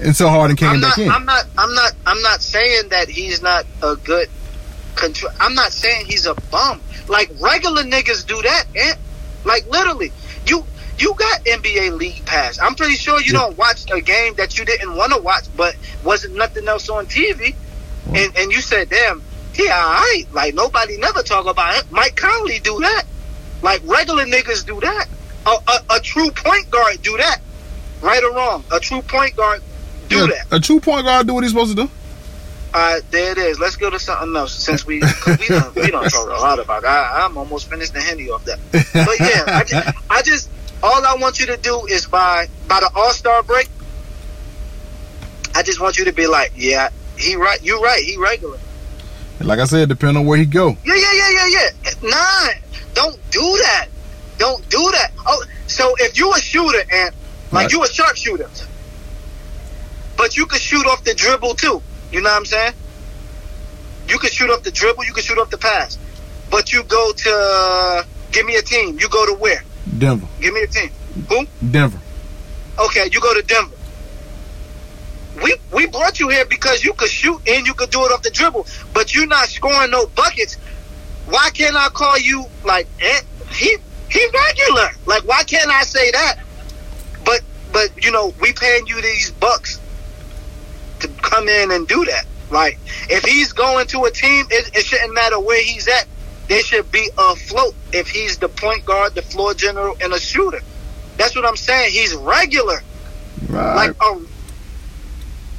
[0.00, 1.10] and so Harden came I'm back not, in.
[1.10, 1.44] I'm not.
[1.58, 1.92] I'm not.
[2.06, 4.28] I'm not saying that he's not a good
[4.94, 5.32] control.
[5.38, 6.80] I'm not saying he's a bum.
[7.08, 8.94] Like regular niggas do that, eh?
[9.44, 10.12] Like literally,
[10.46, 10.64] you
[10.98, 12.58] you got NBA League Pass.
[12.58, 13.40] I'm pretty sure you Yeah.
[13.40, 17.04] don't watch a game that you didn't want to watch, but wasn't nothing else on
[17.04, 17.54] TV,
[18.14, 19.20] and and you said, "Damn,
[19.56, 21.90] he alright." Like nobody never talk about it.
[21.90, 23.04] Mike Conley do that.
[23.62, 25.08] Like regular niggas do that.
[25.46, 27.40] A, a, a true point guard do that.
[28.02, 29.62] Right or wrong, a true point guard
[30.08, 30.46] do Yeah, that.
[30.56, 31.90] A true point guard do what he's supposed to do.
[32.74, 33.60] All right, there it is.
[33.60, 36.82] Let's go to something else since we we don't we don't talk a lot about.
[36.82, 36.86] It.
[36.86, 38.58] I, I'm almost finished the henny off that.
[38.72, 40.50] But yeah, I just, I just
[40.82, 43.68] all I want you to do is by by the All Star break.
[45.54, 48.58] I just want you to be like, yeah, he right, you right, he regular.
[49.44, 50.68] Like I said, depending on where he go.
[50.84, 51.68] Yeah, yeah, yeah, yeah,
[52.02, 52.08] yeah.
[52.10, 52.48] Nah,
[52.94, 53.86] don't do that.
[54.38, 55.12] Don't do that.
[55.26, 57.14] Oh, so if you a shooter and
[57.52, 57.72] like Right.
[57.72, 58.48] you a sharpshooter,
[60.16, 61.82] but you could shoot off the dribble too.
[62.10, 62.72] You know what I'm saying?
[64.08, 65.04] You could shoot off the dribble.
[65.04, 65.98] You could shoot off the pass.
[66.50, 68.98] But you go to give me a team.
[68.98, 69.62] You go to where?
[69.98, 70.26] Denver.
[70.40, 70.90] Give me a team.
[71.28, 71.46] Who?
[71.70, 72.00] Denver.
[72.78, 73.73] Okay, you go to Denver.
[75.42, 78.22] We we brought you here because you could shoot and you could do it off
[78.22, 80.54] the dribble, but you're not scoring no buckets.
[81.26, 83.20] Why can't I call you like eh,
[83.52, 83.76] he
[84.10, 84.90] he regular?
[85.06, 86.38] Like why can't I say that?
[87.24, 87.40] But
[87.72, 89.80] but you know we paying you these bucks
[91.00, 92.26] to come in and do that.
[92.50, 92.78] Like
[93.10, 96.06] if he's going to a team, it, it shouldn't matter where he's at.
[96.48, 100.60] They should be afloat if he's the point guard, the floor general, and a shooter.
[101.16, 101.92] That's what I'm saying.
[101.92, 102.82] He's regular.
[103.48, 103.74] Right.
[103.88, 104.28] Like, um,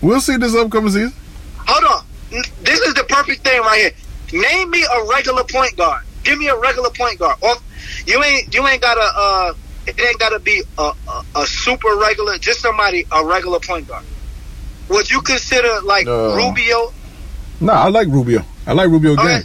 [0.01, 1.13] we'll see this upcoming season.
[1.67, 2.05] hold on.
[2.63, 3.93] This is the perfect thing right
[4.31, 4.41] here.
[4.41, 6.03] Name me a regular point guard.
[6.23, 7.37] Give me a regular point guard.
[7.41, 7.55] Or
[8.07, 9.53] you ain't you ain't gotta uh
[9.87, 14.03] it ain't gotta be a, a, a super regular, just somebody a regular point guard.
[14.89, 16.91] Would you consider like Uh, Rubio?
[17.61, 18.41] No, I like Rubio.
[18.67, 19.43] I like Rubio All game.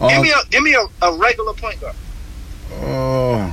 [0.00, 1.96] Uh, give me a give me a, a regular point guard.
[2.82, 3.50] uh,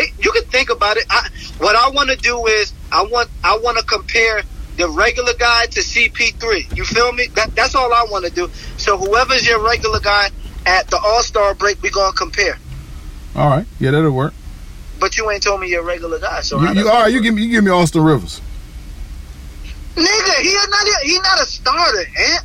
[0.00, 1.04] It, you can think about it.
[1.10, 4.42] I, what I want to do is I want I want to compare
[4.76, 6.76] the regular guy to CP3.
[6.76, 7.26] You feel me?
[7.34, 8.50] That, that's all I want to do.
[8.78, 10.30] So whoever's your regular guy
[10.66, 12.56] at the All Star break, we gonna compare.
[13.36, 13.66] all right.
[13.78, 14.32] Yeah, that'll work.
[14.98, 16.40] But you ain't told me your regular guy.
[16.42, 18.40] So You, you, all right, you give me you give me Austin Rivers.
[19.96, 22.44] nigga, he not a- he not a starter, Ant.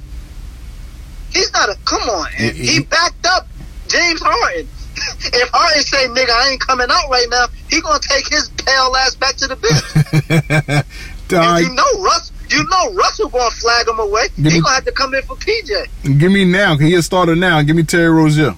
[1.32, 1.76] He's not a.
[1.86, 2.56] Come on, Ant.
[2.56, 3.48] He- He, he- backed up
[3.88, 4.68] James Harden.
[4.98, 8.96] If Harden say, "Nigga, I ain't coming out right now," he gonna take his pale
[8.98, 10.86] ass back to the bench.
[11.32, 14.28] you know Russ, you know Russell gonna flag him away.
[14.36, 16.20] He me- gonna have to come in for PJ.
[16.20, 16.78] give me now.
[16.78, 17.62] Can he a starter now?
[17.62, 18.56] Give me Terry Rozier.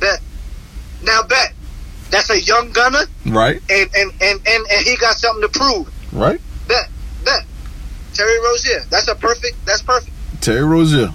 [0.00, 0.20] Bet.
[1.02, 1.52] Now bet.
[2.10, 5.90] That's a young gunner, Right, and and and and, and he got something to prove.
[6.12, 6.40] right.
[6.66, 6.88] Bet.
[7.24, 7.44] Bet.
[8.14, 8.80] Terry Rozier.
[8.90, 9.62] That's a perfect.
[9.66, 10.14] That's perfect.
[10.40, 11.12] Terry Rozier.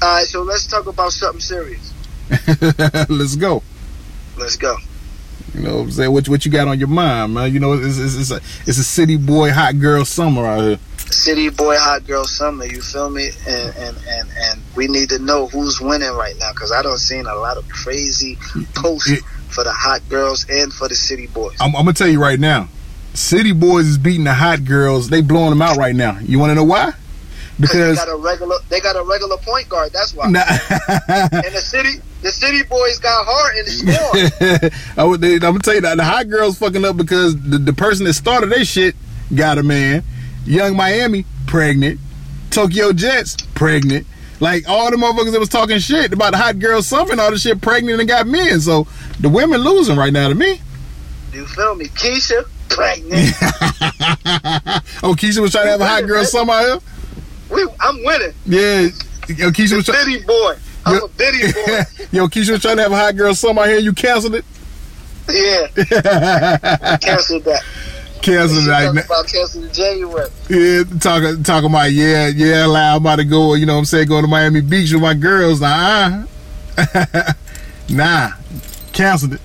[0.00, 1.87] All right, so let's talk about something serious.
[3.08, 3.62] Let's go.
[4.38, 4.76] Let's go.
[5.54, 6.12] You know what I'm saying?
[6.12, 7.52] What what you got on your mind, man?
[7.52, 8.36] You know, it's, it's, it's a
[8.68, 10.78] it's a city boy, hot girl summer out here.
[11.10, 12.66] City boy, hot girl summer.
[12.66, 13.30] You feel me?
[13.48, 16.98] And and and and we need to know who's winning right now because I don't
[16.98, 18.36] seen a lot of crazy
[18.74, 19.16] posts Yeah.
[19.48, 21.56] for the hot girls and for the city boys.
[21.60, 22.68] I'm, I'm gonna tell you right now,
[23.14, 25.08] city boys is beating the hot girls.
[25.08, 26.18] They blowing them out right now.
[26.20, 26.92] You want to know why?
[27.58, 29.92] They got a regular, they got a regular point guard.
[29.92, 30.30] That's why.
[30.30, 30.40] nah,
[31.08, 34.70] And the city, the city boys got hard in the score.
[35.02, 37.58] I would, they, I'm gonna tell you that the hot girls fucking up because the,
[37.58, 38.94] the person that started their shit
[39.34, 40.04] got a man.
[40.46, 41.98] Yung Miami pregnant.
[42.50, 44.06] Tokyo Jetz pregnant.
[44.40, 47.38] Like all the motherfuckers that was talking shit about the hot girls and all the
[47.38, 48.60] shit pregnant and got men.
[48.60, 48.86] So
[49.18, 50.60] the women losing right now to me.
[51.32, 51.86] you feel me?
[51.86, 53.12] Keisha pregnant.
[55.02, 56.78] oh, Keisha was trying to have a hot girl somewhere here.
[57.50, 58.32] We, I'm winning.
[58.46, 58.80] Yeah,
[59.28, 60.04] yo, Keisha was trying.
[60.06, 60.54] Bitty boy.
[60.86, 61.82] I'm Yo- a bitty boy.
[62.12, 63.78] Yo, Keisha was trying to have a hot girl summer out here.
[63.78, 64.44] You canceled it.
[65.30, 65.66] Yeah.
[67.02, 67.62] Canceled that.
[68.20, 68.66] It.
[68.66, 70.28] talking about cancel the January.
[70.48, 73.54] yeah, talking talking about yeah, yeah, like, I'm about to go.
[73.54, 75.60] You know, what I'm saying going to Miami Beach with my girls.
[75.60, 76.24] Nah,
[76.78, 77.32] uh.
[77.90, 78.30] nah,
[78.92, 79.40] canceled it.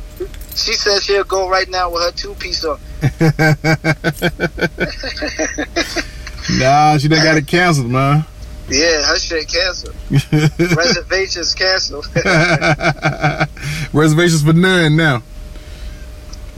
[0.55, 2.79] She said she'll go right now with her two piece on.
[6.51, 8.25] Nah, she done got it canceled, man.
[8.69, 9.95] Yeah, her shit canceled.
[10.77, 12.07] Reservations canceled.
[13.93, 15.21] Reservations for none now.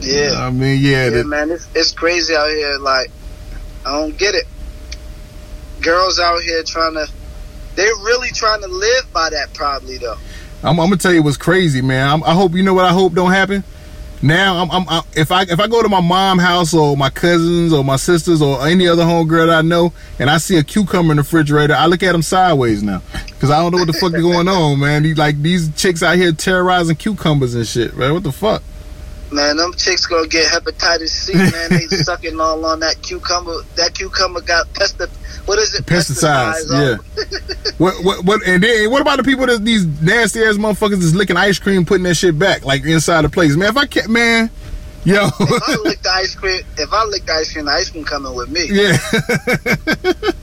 [0.00, 0.34] yeah.
[0.36, 2.78] I mean, yeah, Yeah, man, it's, it's crazy out here.
[2.78, 3.10] Like,
[3.84, 4.46] I don't get it.
[5.82, 7.06] Girls out here trying to,
[7.74, 10.16] they're really trying to live by that, probably though.
[10.62, 12.08] I'm, I'm gonna tell you what's crazy, man.
[12.08, 13.62] I'm, I hope you know what I hope don't happen.
[14.22, 17.10] Now, I'm, I'm, I, if I if I go to my mom house or my
[17.10, 20.64] cousins or my sisters or any other homegirl that I know, and I see a
[20.64, 23.86] cucumber in the refrigerator, I look at them sideways now, because I don't know what
[23.86, 25.14] the fuck is going on, man.
[25.14, 28.14] Like these chicks out here terrorizing cucumbers and shit, man.
[28.14, 28.62] What the fuck?
[29.32, 31.70] Man, them chicks gonna get hepatitis C, man.
[31.70, 33.62] They sucking all on that cucumber.
[33.76, 35.10] That cucumber got pesticide.
[35.46, 35.84] What is it?
[35.86, 37.72] Pesticides, on yeah.
[37.78, 38.46] What what what?
[38.46, 41.84] And then what about the people that these nasty ass motherfuckers is licking ice cream,
[41.84, 43.54] putting that shit back like inside the place?
[43.56, 44.48] Man, if I can't, man,
[45.04, 47.90] yo, if I lick the ice cream, if I lick the ice cream, the ice
[47.90, 48.66] cream coming with me.
[48.70, 48.96] yeah,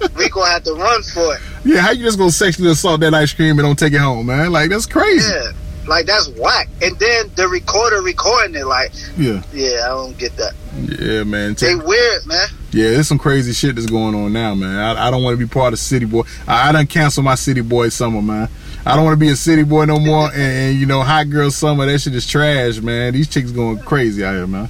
[0.17, 1.41] We gonna have to run for it.
[1.65, 1.79] yeah.
[1.81, 4.51] How you just gonna sexually assault that ice cream and don't take it home, man?
[4.51, 5.31] Like that's crazy.
[5.31, 5.51] Yeah,
[5.87, 6.69] like that's whack.
[6.81, 10.53] And then the recorder recording it, like, Yeah, yeah, I don't get that.
[10.99, 11.53] yeah, man.
[11.55, 12.47] They weird, man.
[12.71, 14.75] Yeah, there's some crazy shit that's going on now, man.
[14.77, 16.23] I, I don't want to be part of City Boy.
[16.47, 18.49] I, I done cancel my City Boy summer, man.
[18.85, 20.25] I don't want to be a City Boy no more.
[20.31, 23.13] and, and, you know, Hot Girl Summer, that shit is trash, man.
[23.13, 24.69] These chicks going crazy out here, man.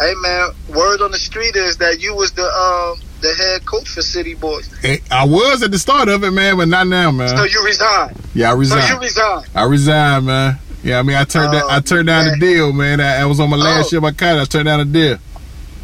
[0.00, 3.88] Hey, man, word on the street is that you was the um the head coach
[3.88, 4.68] for City Boys.
[5.10, 7.28] I was at the start of it, man, but not now, man.
[7.36, 8.16] So you resigned.
[8.34, 9.46] Yeah, I So you resigned.
[9.54, 10.58] I resigned, man.
[10.82, 13.00] Yeah, I mean, I turned that, I Oh, turned down the deal, man.
[13.00, 13.96] I, I was on my last Oh.
[13.96, 14.42] year my contract.
[14.42, 15.18] I turned down the deal.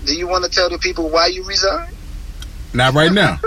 [0.04, 1.94] Do you want to tell the people why you resigned?
[2.74, 3.38] Not right now.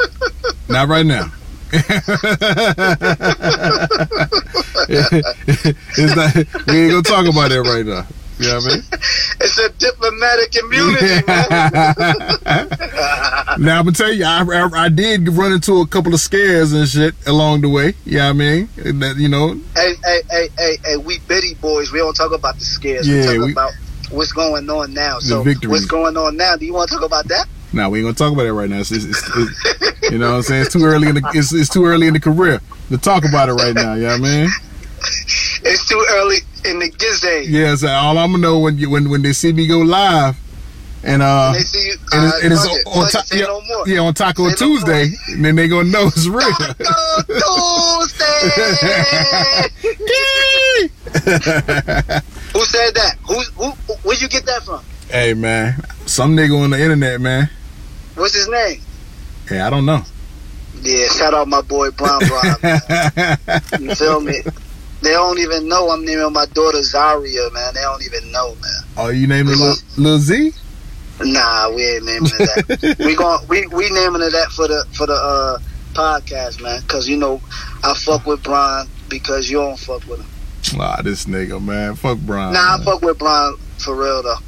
[0.68, 1.30] Not right now.
[4.88, 6.34] it's not,
[6.66, 8.06] we ain't gonna talk about that right now.
[8.38, 8.82] You know what I mean?
[9.38, 12.68] It's a diplomatic immunity, man.
[13.58, 16.72] Now I'm gonna tell you, I, I I did run into a couple of scares
[16.72, 17.94] and shit along the way.
[18.04, 18.68] You know what I mean?
[19.00, 21.90] That you know, hey, hey, hey, hey, hey, we bitty boys.
[21.92, 23.08] We don't talk about the scares.
[23.08, 23.72] Yeah, we talk we- about
[24.10, 25.18] what's going on now.
[25.20, 25.70] So victories.
[25.70, 26.56] what's going on now?
[26.56, 27.46] Do you want to talk about that?
[27.72, 28.78] now we ain't gonna talk about that right now.
[28.80, 30.62] It's, it's, it's, it's- you know what I'm saying?
[30.62, 32.60] It's too early in the it's, it's too early in the career
[32.90, 33.94] to talk about it right now.
[33.94, 34.48] You know what I mean?
[35.68, 37.44] It's too early in the gizay.
[37.48, 40.36] Yeah, so all I'm gonna know when you, when when they see me go live,
[41.04, 41.94] and uh, you.
[42.12, 42.86] and uh, and it's it.
[42.86, 45.88] on, on ta- yeah, no yeah on Taco Say no Tuesday, and then they gonna
[45.88, 46.52] know it's real.
[46.52, 46.72] Taco
[47.26, 48.26] Tuesday.
[52.52, 53.16] Who said that?
[53.26, 53.70] Who, who,
[54.02, 54.82] where'd you get that from?
[55.10, 55.74] hey man,
[56.06, 57.48] some nigga on the internet, man.
[58.16, 58.80] What's his name?
[59.48, 60.02] Hey, I don't know.
[60.82, 62.56] Yeah, shout out my boy Brown Brown.
[63.80, 64.40] You feel me?
[65.06, 67.74] They don't even know I'm naming my daughter Zaria, man.
[67.74, 68.82] They don't even know, man.
[68.96, 70.50] oh, you naming Lil, Lil Z?
[71.20, 72.98] Nah, we ain't naming it that.
[73.06, 75.58] we gon' we we naming it that for the for the uh
[75.92, 76.82] podcast, man.
[76.88, 77.40] Cause you know
[77.84, 80.80] I fuck with Brian because you don't fuck with him.
[80.80, 81.94] Ah, this nigga, man.
[81.94, 82.54] Fuck Brian.
[82.54, 84.38] Nah, I fuck with Brian for real though.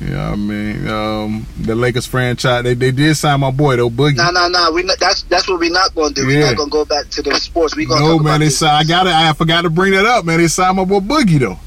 [0.00, 0.88] You know what I mean?
[0.88, 4.16] Um, the Lakers franchise, they, they did sign my boy though, Boogie.
[4.16, 4.70] Nah, nah, nah.
[4.70, 6.28] We not, that's that's what we're not gonna do.
[6.28, 6.40] Yeah.
[6.40, 7.74] We're not gonna go back to the sports.
[7.74, 8.76] We gonna no talk man, they signed.
[8.76, 9.14] I got it.
[9.14, 10.38] I forgot to bring that up, man.
[10.38, 11.58] They signed my boy Boogie though.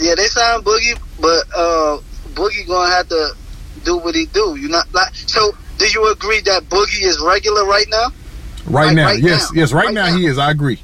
[0.00, 1.98] Yeah, they signed Boogie, but uh,
[2.34, 3.30] Boogie gonna have to
[3.84, 4.56] do what he do.
[4.58, 5.52] You not like so.
[5.78, 8.08] Do you agree that Boogie is regular right now?
[8.66, 9.60] Right Like, now, right yes, now.
[9.60, 10.16] yes, right, Right now, now.
[10.16, 10.36] he is.
[10.36, 10.80] I agree.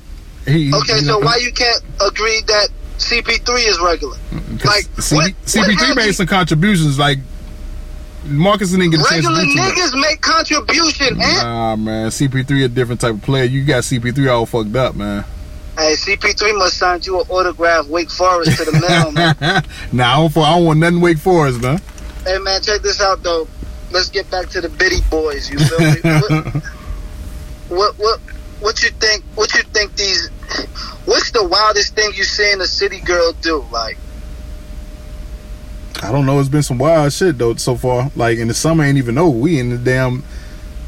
[0.46, 2.68] He, he- Okay, you so why you can't agree that
[2.98, 4.16] CP3 is regular.
[4.64, 6.98] like, C- what- CP3 what made some contributions.
[6.98, 7.18] Like
[8.24, 9.74] Marcus didn't get a chance to Regular too much.
[9.74, 13.44] niggas make contribution, and Nah, man, CP3 a different type of player.
[13.44, 15.24] You got CP3 all fucked up, man.
[15.76, 19.36] hey, CP3 must sign you an autograph Wake Forest to the mail, man.
[19.92, 21.80] nah, I don't, I don't want nothing Wake Forest, man.
[22.24, 23.46] hey, man, check this out though.
[23.90, 25.50] Let's get back to the bitty boys.
[25.50, 26.00] You feel me?
[27.68, 28.20] what, what, what,
[28.64, 29.22] what you think?
[29.34, 30.30] What you think these?
[31.04, 33.62] What's the wildest thing you seen a city girl do?
[33.70, 33.98] Like,
[36.02, 36.40] I don't know.
[36.40, 38.10] It's been some wild shit though so far.
[38.16, 40.24] Like in the summer, ain't even know we in the damn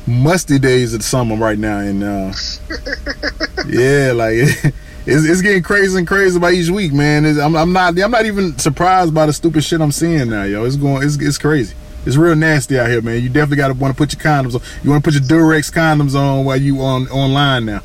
[0.07, 2.33] musty days of the summer right now, and uh,
[3.67, 4.35] yeah, like
[5.07, 7.27] it's, it's getting crazy and crazy by each week, man.
[7.27, 10.45] It's, I'm, I'm not I'm not even surprised by the stupid shit I'm seeing now,
[10.45, 10.65] yo.
[10.65, 11.75] It's going it's it's crazy.
[12.07, 13.21] It's real nasty out here, man.
[13.21, 14.63] You definitely got to want to put your condoms on.
[14.85, 17.83] You want to put your Durex condoms on while you on online now.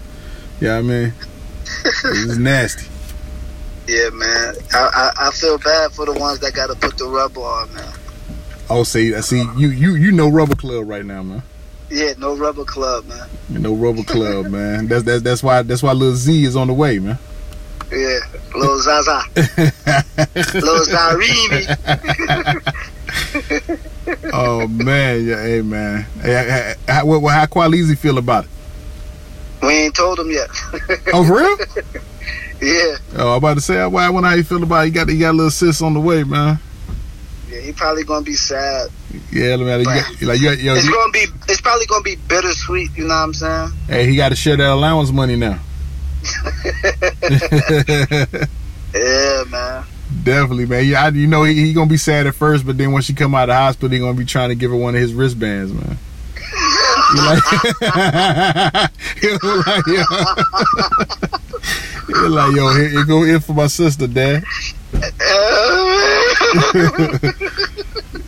[0.59, 1.11] Yeah, I mean,
[2.05, 2.85] it's nasty.
[3.87, 4.53] yeah, man.
[4.73, 7.73] I, I I feel bad for the ones that got to put the rubber on,
[7.73, 7.93] now.
[8.69, 11.41] Oh, see, I see you you you know Rubber Club right now, man.
[11.89, 13.27] Yeah, no rubber club, man.
[13.49, 14.87] No Rubber Club, man.
[14.87, 17.17] That's that's that's why that's why Lil Z is on the way, man.
[17.91, 18.19] Yeah,
[18.55, 21.67] Lil Zaza, Lil Zarini.
[24.33, 26.03] oh man, yeah, hey man.
[26.21, 28.49] Hey, how, how, how Qualizi feel about it?
[29.61, 30.49] We ain't told him yet.
[31.13, 31.57] Oh, for real?
[32.61, 34.87] yeah, Oh, I'm about to say, I wonder how you feel about it.
[34.87, 36.59] You got you got a little sis on the way, man.
[37.49, 38.89] yeah, he probably gonna be sad.
[39.31, 39.79] Yeah, man.
[39.79, 42.91] You got, like, you, yo, It's you, gonna be, it's probably gonna be bittersweet.
[42.97, 43.69] You know what I'm saying?
[43.87, 45.59] hey, he got to share that allowance money now.
[48.93, 49.83] Yeah, man.
[50.23, 50.85] Definitely, man.
[50.85, 53.13] Yeah, I, you know he, he gonna be sad at first, but then once she
[53.13, 55.13] come out of the hospital, he gonna be trying to give her one of his
[55.13, 55.97] wristbands, man.
[57.11, 57.43] He like,
[62.07, 64.43] yo, like, yo, here, here go in for my sister, dad.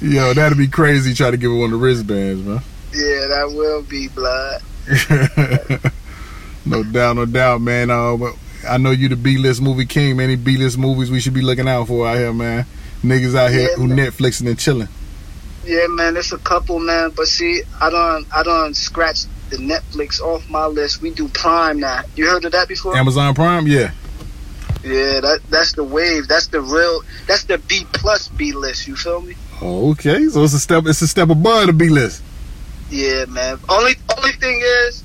[0.03, 1.13] Yo, that'd be crazy.
[1.13, 2.61] Try to give her one of the wristbands, man.
[2.93, 4.61] Yeah, that will be blood.
[6.65, 7.89] no doubt, no doubt, man.
[7.89, 8.35] Uh, but
[8.67, 10.17] I know you the B list movie king.
[10.17, 12.65] Many B list movies we should be looking out for out here, man.
[13.03, 13.97] Niggas out here Yeah, who man.
[13.97, 14.87] Netflixing and chilling.
[15.65, 17.11] Yeah, man, it's a couple, man.
[17.15, 21.01] But see, I don't, I don't scratch the Netflix off my list.
[21.01, 22.01] We do Prime now.
[22.15, 22.97] You heard of that before?
[22.97, 23.91] Amazon Prime, yeah.
[24.83, 26.27] Yeah, that that's the wave.
[26.27, 27.01] That's the real.
[27.27, 28.85] That's the B plus B list.
[28.87, 29.35] You feel me?
[29.61, 30.83] Okay, so it's a step.
[30.85, 32.21] It's a step above the B list.
[32.89, 33.59] Yeah, man.
[33.69, 35.01] Only only thing is,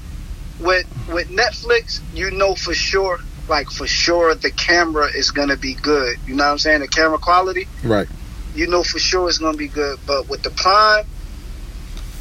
[0.59, 5.74] with with Netflix, you know for sure, like for sure, the camera is gonna be
[5.74, 6.16] good.
[6.26, 6.80] You know what I'm saying?
[6.80, 8.09] The camera quality, Right.
[8.55, 9.99] you know for sure it's gonna be good.
[10.07, 11.07] But with the Prime,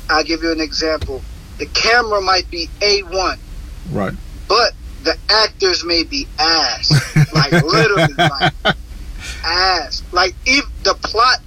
[0.09, 1.21] I'll give you an example.
[1.57, 3.39] The camera might be A one,
[3.91, 4.13] Right.
[4.47, 4.73] but
[5.03, 6.91] the actors may be ass.
[7.34, 8.53] like literally, like
[9.43, 10.03] ass.
[10.11, 11.39] Like if the plot,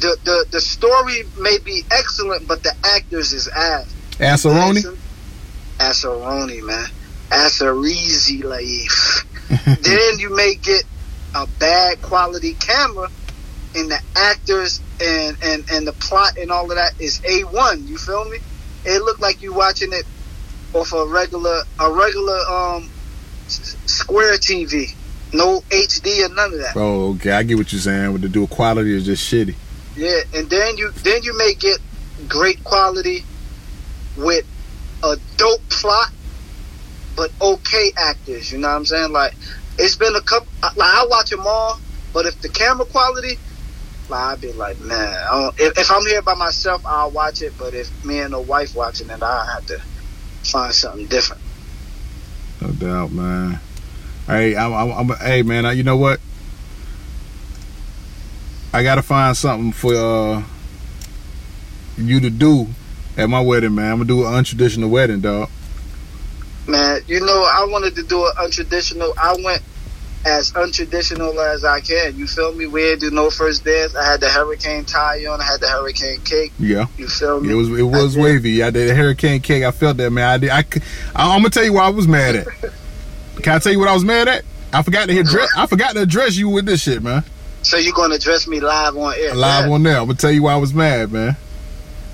[0.00, 3.86] the the the story may be excellent, but the actors is ass.
[4.18, 4.96] Assaroni.
[5.78, 6.86] Assaroni, man.
[7.30, 9.24] Assarizi life.
[9.82, 10.84] then you may get
[11.34, 13.08] a bad quality camera,
[13.74, 17.86] and the actors and and and the plot and all of that is a one.
[17.86, 18.38] You feel me?
[18.84, 20.04] It looked like you watching it
[20.72, 22.90] off a regular a regular um
[23.48, 24.94] square TV.
[25.32, 26.76] No HD or none of that.
[26.76, 27.32] Oh, okay.
[27.32, 28.12] I get what you're saying.
[28.12, 29.54] With the dual quality is just shitty.
[29.94, 31.78] Yeah, and then you then you may get
[32.28, 33.24] great quality
[34.16, 34.46] with
[35.02, 36.10] a dope plot,
[37.18, 38.52] but okay actors.
[38.52, 39.12] You know what I'm saying?
[39.12, 39.34] Like
[39.76, 40.48] it's been a couple.
[40.62, 41.78] Like I watch them all,
[42.14, 43.36] but if the camera quality,
[44.08, 45.14] like I'd be like, man,
[45.58, 47.52] if, if I'm here by myself, I'll watch it.
[47.58, 49.82] But if me and the wife watching it, I have to
[50.44, 51.42] find something different.
[52.60, 53.60] No doubt, man.
[54.26, 55.66] Hey, I'm, I'm, I'm hey, man.
[55.66, 56.20] I, you know what?
[58.72, 60.42] I gotta find something for uh,
[61.96, 62.68] you to do
[63.16, 63.90] at my wedding, man.
[63.90, 65.50] I'm gonna do an untraditional wedding, dog.
[66.68, 69.12] Man, you know, I wanted to do an untraditional.
[69.16, 69.62] I went
[70.26, 72.16] as untraditional as I can.
[72.18, 72.66] You feel me?
[72.66, 73.94] We didn't do no first dance.
[73.94, 75.40] I had the hurricane tie on.
[75.40, 76.52] I had the hurricane cake.
[76.58, 77.50] Yeah, You feel me?
[77.52, 78.62] it was it was I wavy.
[78.62, 79.64] I did a hurricane cake.
[79.64, 80.28] I felt that, man.
[80.28, 80.50] I did.
[80.50, 80.64] I,
[81.16, 82.46] I am gonna tell you why I was mad at.
[83.42, 84.44] Can I tell you what I was mad at?
[84.72, 85.48] I forgot to address.
[85.56, 87.24] I forgot to address you with this shit, man.
[87.62, 89.34] So you're gonna address me live on air?
[89.34, 89.72] live Yeah.
[89.72, 89.96] on there.
[89.98, 91.36] I'm gonna tell you why I was mad, man.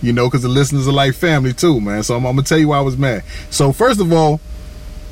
[0.05, 2.02] You know, because the listeners are like family too, man.
[2.02, 3.24] So I'm, I'm gonna tell you why I was mad.
[3.50, 4.40] So first of all,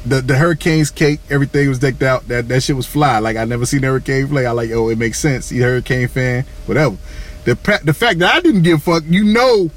[0.04, 2.28] the the Hurricanes cake, everything was decked out.
[2.28, 3.18] That that shit was fly.
[3.18, 4.46] Like I never seen Hurricane play.
[4.46, 5.50] I like, oh, it makes sense.
[5.50, 6.96] You Hurricane fan, whatever.
[7.44, 9.70] The the fact that I didn't give fuck, you know,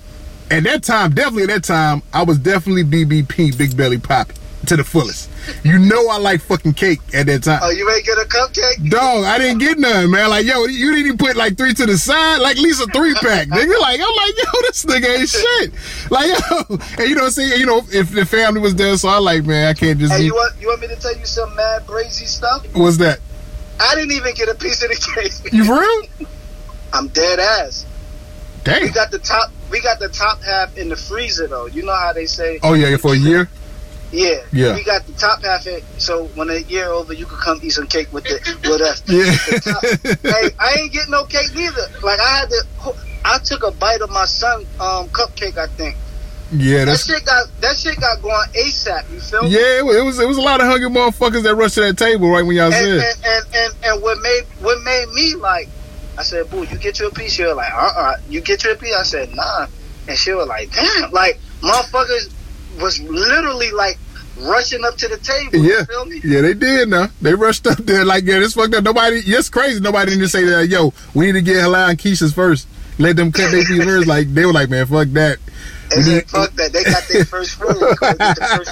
[0.51, 4.35] at that time, definitely at that time, I was definitely BBP, Big Belly Poppy
[4.65, 5.29] to the fullest.
[5.63, 7.59] You know, I like fucking cake at that time.
[7.61, 8.89] Oh, you ain't get a cupcake?
[8.89, 10.29] Dog, I didn't get none, man.
[10.29, 12.85] Like, yo, you didn't even put like three to the side, like at least a
[12.91, 13.75] three pack, nigga.
[13.85, 16.09] Like, I'm like, yo, this nigga ain't shit.
[16.09, 17.59] Like, yo, and you know saying?
[17.59, 20.13] You know, if the family was there, so I like, man, I can't just.
[20.13, 20.25] Hey, Eat.
[20.25, 22.65] you want you want me to tell you some mad brazy stuff?
[22.73, 23.19] What's that?
[23.79, 25.53] I didn't even get a piece of the cake.
[25.53, 26.27] You for real?
[26.93, 27.85] I'm dead ass.
[28.63, 28.81] Dang.
[28.83, 29.51] We got the top.
[29.69, 31.67] We got the top half in the freezer though.
[31.67, 32.59] You know how they say?
[32.63, 33.49] Oh yeah, for a year.
[34.11, 34.41] Yeah.
[34.51, 34.75] Yeah.
[34.75, 35.81] We got the top half in.
[35.97, 39.03] So when a year over, you could come eat some cake with it with us.
[39.09, 39.31] Yeah.
[40.31, 41.87] hey, I ain't getting no cake neither.
[42.03, 42.95] Like I had to.
[43.25, 45.57] I took a bite of my son um, cupcake.
[45.57, 45.95] I think
[46.51, 49.11] yeah, that shit got that shit got going ASAP.
[49.11, 49.49] You feel me?
[49.49, 52.29] Yeah, it was, it was a lot of hungry motherfuckers that rushed to that table
[52.29, 52.99] right when y'all and, said.
[52.99, 55.69] and, and, and, and what made what made me like
[56.17, 58.75] I said, boo, you get your piece, she was like, uh uh you get your
[58.75, 58.95] piece?
[58.95, 59.67] I said, nah.
[60.07, 62.31] And she was like, damn, like motherfuckers
[62.81, 63.97] was literally like
[64.39, 65.65] rushing up to the table.
[65.65, 66.21] Yeah, You feel me?
[66.23, 66.89] yeah, they did.
[66.89, 68.83] Now they rushed up there like, yeah, this fucked up.
[68.83, 69.79] Nobody, it's crazy.
[69.79, 70.67] Nobody didn't say that.
[70.67, 72.67] Yo, we need to get Halal and Keisha's first.
[72.97, 74.07] Let them cut their first.
[74.07, 75.37] Like they were like, man, fuck that.
[75.89, 76.73] They said, fuck that.
[76.73, 77.67] They got their first food.
[77.69, 78.63] The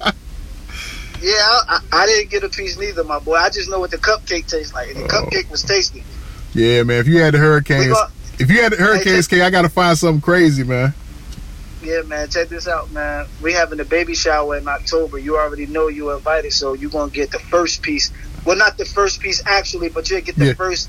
[0.00, 0.16] first.
[1.22, 3.34] Yeah, I, I, I didn't get a piece neither, my boy.
[3.34, 4.88] I just know what the cupcake tastes like.
[4.88, 5.08] And the Oh.
[5.26, 6.02] cupcake was tasty.
[6.54, 6.98] Yeah, man.
[7.00, 7.94] If you had the hurricanes,
[8.38, 10.94] if you had the hurricanes cake, I gotta find something crazy, man.
[11.82, 13.26] Yeah, man, check this out, man.
[13.42, 15.18] We having a baby shower in October.
[15.18, 18.10] You already know you were invited, so you're gonna get the first piece.
[18.44, 20.52] Well, not the first piece actually, but you'll get the Yeah.
[20.54, 20.88] first.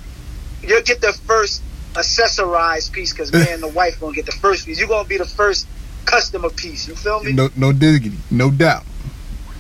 [0.62, 1.62] You'll get the first
[1.94, 4.80] accessorized piece because me and the wife gonna get the first piece.
[4.80, 5.66] You're gonna be the first
[6.06, 6.88] customer piece.
[6.88, 7.32] You feel me?
[7.34, 8.84] No, no diggity, no doubt.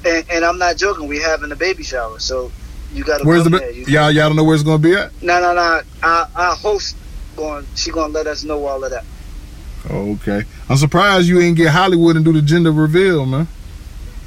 [0.05, 1.07] And, and I'm not joking.
[1.07, 2.51] We having a baby shower, so
[2.93, 3.23] you gotta.
[3.23, 3.71] Where's the there.
[3.71, 4.11] You- y'all?
[4.11, 5.11] Y'all don't know where it's gonna be at?
[5.21, 5.81] No, no, no.
[6.03, 6.95] Our, our host
[7.37, 7.65] going.
[7.75, 9.05] She gonna let us know all of that.
[9.89, 10.43] Okay.
[10.69, 13.47] I'm surprised you ain't get Hollywood and do the gender reveal, man.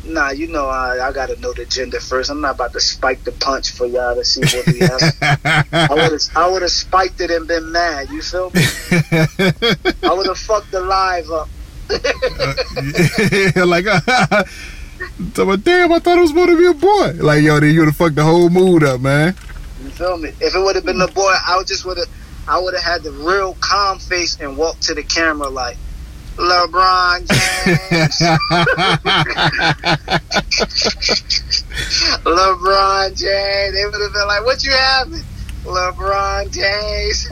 [0.06, 2.30] Nah, you know I, I gotta know the gender first.
[2.30, 5.00] I'm not about to spike the punch for y'all to see what we have.
[5.72, 8.10] I would have I would have spiked it and been mad.
[8.10, 8.60] You feel me?
[10.02, 11.48] I would have fucked the live up.
[11.90, 14.44] Uh, like, uh,
[15.34, 17.12] so, but damn, I thought it was supposed to be a boy.
[17.22, 19.34] Like, yo, then you would have fucked the whole mood up, man.
[19.82, 20.30] You feel me?
[20.40, 22.08] If it would have been a boy, I would just would have
[22.46, 25.76] I would have had the real calm face and walked to the camera like
[26.36, 28.20] LeBron James.
[32.24, 33.74] LeBron James.
[33.74, 35.22] They would have been like, "What you having?"
[35.64, 37.28] LeBron James.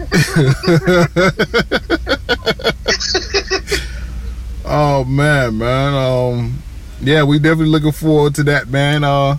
[4.65, 5.95] oh man, man.
[5.95, 6.63] Um,
[7.01, 9.05] yeah, we definitely looking forward to that, man.
[9.05, 9.37] Uh,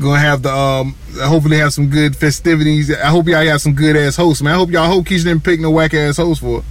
[0.00, 2.94] gonna have the um, hopefully have some good festivities.
[2.94, 4.54] I hope y'all have some good ass hosts, man.
[4.54, 6.62] I hope y'all hope Keisha didn't pick no whack ass hosts for.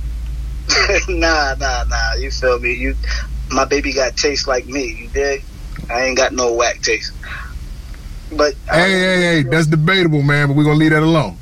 [1.09, 2.13] nah, nah, nah.
[2.19, 2.73] You feel me?
[2.73, 2.95] You,
[3.51, 4.93] my baby got taste like me.
[4.93, 5.43] You dig?
[5.89, 7.13] I ain't got no whack taste.
[8.35, 10.47] But Hey, hey, hey, that's debatable, man.
[10.47, 11.37] But we're gonna leave that alone.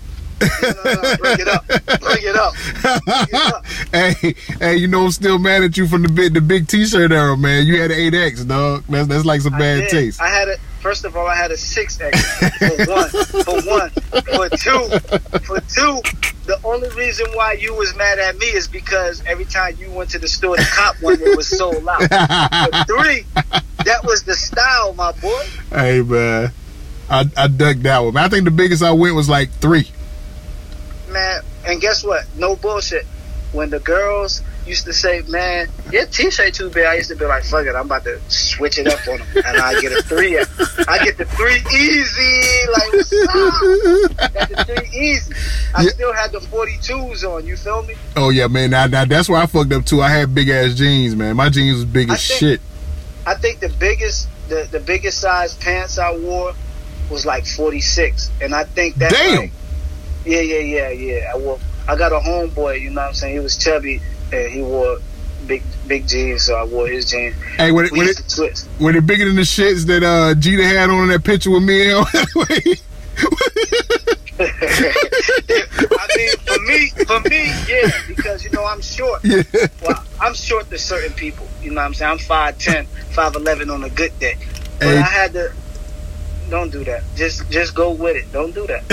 [1.19, 1.67] Bring it up.
[1.67, 2.53] Bring it up.
[2.57, 3.65] It
[4.21, 7.11] hey, hey, you know I'm still mad at you from the big the big T-shirt
[7.11, 7.65] era, man.
[7.65, 8.83] You had an 8X, dog.
[8.89, 9.89] That's that's like some I bad did.
[9.89, 10.21] taste.
[10.21, 12.21] I had a first of all, I had a six X
[12.59, 14.99] for one, for one, for two,
[15.39, 16.01] for two.
[16.45, 20.11] The only reason why you was mad at me is because every time you went
[20.11, 22.01] to the store to cop one, it was sold out.
[22.71, 23.25] But three,
[23.83, 25.43] that was the style, my boy.
[25.71, 26.51] hey, man,
[27.09, 28.17] I I dug that one.
[28.17, 29.89] I think the biggest I went was like three.
[31.15, 31.41] Man.
[31.65, 32.25] And guess what?
[32.37, 33.05] No bullshit.
[33.53, 37.23] When the girls used to say, "Man, your t-shirt too big," I used to be
[37.25, 40.01] like, "Fuck it, I'm about to switch it up on them," and I get a
[40.03, 40.37] three.
[40.37, 44.33] I get the three easy, like what's up?
[44.33, 45.33] Got the three easy.
[45.73, 45.89] I Yeah.
[45.91, 47.45] still had the 42s on.
[47.45, 47.95] You feel me?
[48.17, 48.71] Oh yeah, man.
[48.71, 50.01] Now, now that's where I fucked up too.
[50.01, 51.37] I had big ass jeans, man.
[51.37, 52.61] My jeans was big as think- shit.
[53.25, 56.53] I think the biggest, the the biggest size pants I wore
[57.09, 59.11] was like 46, and I think that.
[59.11, 59.37] Damn.
[59.39, 59.51] like,
[60.25, 61.31] yeah, yeah, yeah, yeah.
[61.33, 61.59] I wore.
[61.87, 62.81] I got a homeboy.
[62.81, 63.33] You know what I'm saying?
[63.35, 64.01] He was chubby,
[64.33, 64.97] and he wore
[65.47, 67.35] big big jeans, so I wore his jeans.
[67.57, 70.33] Hey, when it, We when used it when it bigger than the shits that uh
[70.35, 72.05] Jeter had on in that picture with me and.
[74.37, 79.23] I mean, for me, for me, yeah, because you know I'm short.
[79.23, 79.43] yeah.
[79.81, 81.47] Well, I'm short to certain people.
[81.61, 82.11] You know what I'm saying?
[82.11, 84.35] I'm 5'10", 5'11", on a good day.
[84.79, 84.97] But Hey.
[84.97, 85.53] I had to.
[86.49, 87.03] Don't do that.
[87.15, 88.31] Just just go with it.
[88.31, 88.83] Don't do that.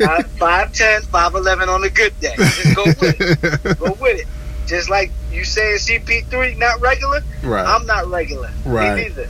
[0.00, 2.34] I- 5'10", 5'11", on a good day.
[2.36, 3.78] Just go with it.
[3.78, 4.26] Go with it.
[4.66, 7.20] Just like you saying CP3 not regular.
[7.42, 7.66] right.
[7.66, 8.50] I'm not regular.
[8.64, 8.94] Right.
[8.96, 9.28] Me neither.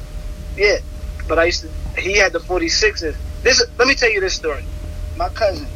[0.57, 0.79] Yeah.
[1.27, 3.17] But I used to he had the 46s.
[3.43, 4.65] This let me tell you this story.
[5.17, 5.67] My cousin.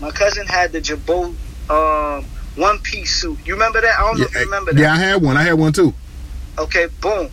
[0.00, 1.34] My cousin had the Girbaud
[1.70, 2.24] um
[2.56, 3.38] one piece suit.
[3.44, 3.98] You remember that?
[3.98, 4.80] I don't know if you remember that.
[4.80, 5.36] yeah, I had one.
[5.36, 5.92] I had one too.
[6.58, 7.30] Okay, boom.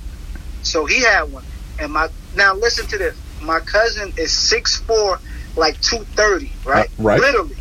[0.63, 1.43] So he had one.
[1.80, 3.15] And my now listen to this.
[3.42, 5.18] My cousin is 6'4",
[5.56, 6.86] like 230, right?
[6.86, 7.20] Uh, right.
[7.20, 7.56] Literally.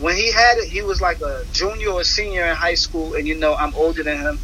[0.00, 3.26] When he had it, he was like a junior or senior in high school, and
[3.26, 4.38] you know, I'm older than him.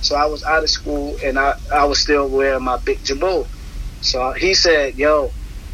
[0.00, 3.46] So I was out of school and I, I was still wearing my big Girbaud.
[4.02, 5.30] So he said, yo,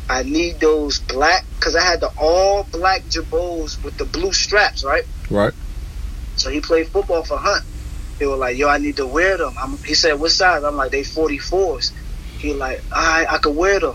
[0.09, 4.85] I need those black, because I had the all black Girbauds with the blue straps,
[4.85, 5.05] right?
[5.31, 5.53] Right.
[6.37, 7.63] So he played football for Hunt.
[8.19, 10.77] They were like, "Yo, I need to wear them." I'm, he said, "What size?" I'm
[10.77, 11.93] like, "They 44s."
[12.39, 13.95] He like, "All right, I could wear them."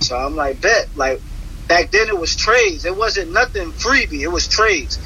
[0.00, 1.20] So I'm like, "Bet." Like
[1.68, 2.84] back then it was trades.
[2.84, 4.20] It wasn't nothing freebie.
[4.20, 4.98] It was trades.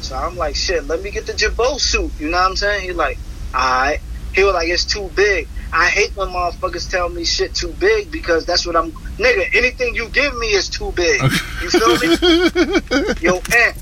[0.00, 2.82] So I'm like, "Shit, let me get the Girbaud suit." You know what I'm saying?
[2.82, 3.18] He like,
[3.54, 4.00] "Alright."
[4.34, 8.10] He was like, "It's too big." I hate when motherfuckers tell me shit too big
[8.10, 8.92] because that's what I'm.
[9.18, 11.20] Nigga, anything you give me is too big.
[11.22, 13.14] You feel me?
[13.20, 13.76] Yo, Ant,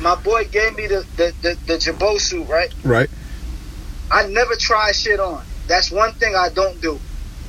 [0.00, 2.72] my boy gave me the the the, the Girbaud suit, right?
[2.84, 3.10] Right.
[4.10, 5.44] I never try shit on.
[5.66, 6.98] That's one thing I don't do.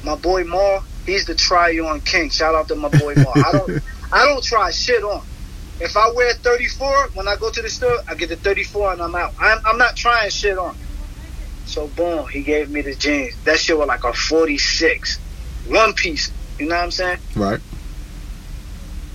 [0.03, 2.29] My boy Maul, he's the try on king.
[2.29, 3.35] Shout out to my boy Maul.
[3.41, 3.71] I don't
[4.11, 5.23] I don't try shit on.
[5.79, 9.01] If I wear 34 when I go to the store, I get the 34 and
[9.01, 9.33] I'm out.
[9.39, 10.75] I'm, I'm not trying shit on.
[11.65, 13.33] So boom, he gave me the jeans.
[13.45, 15.19] That shit was like a 46,
[15.67, 16.31] one piece.
[16.59, 17.19] You know what I'm saying?
[17.35, 17.59] Right.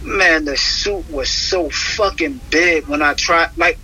[0.02, 3.50] man, the suit was so fucking big when I tried.
[3.56, 3.78] Like,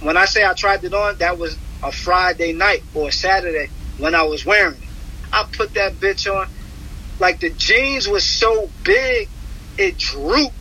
[0.00, 3.70] when I say I tried it on, that was a Friday night or a Saturday
[3.98, 4.88] when I was wearing it.
[5.32, 6.46] I put that bitch on.
[7.18, 9.28] Like, the jeans was so big,
[9.76, 10.54] it drooped.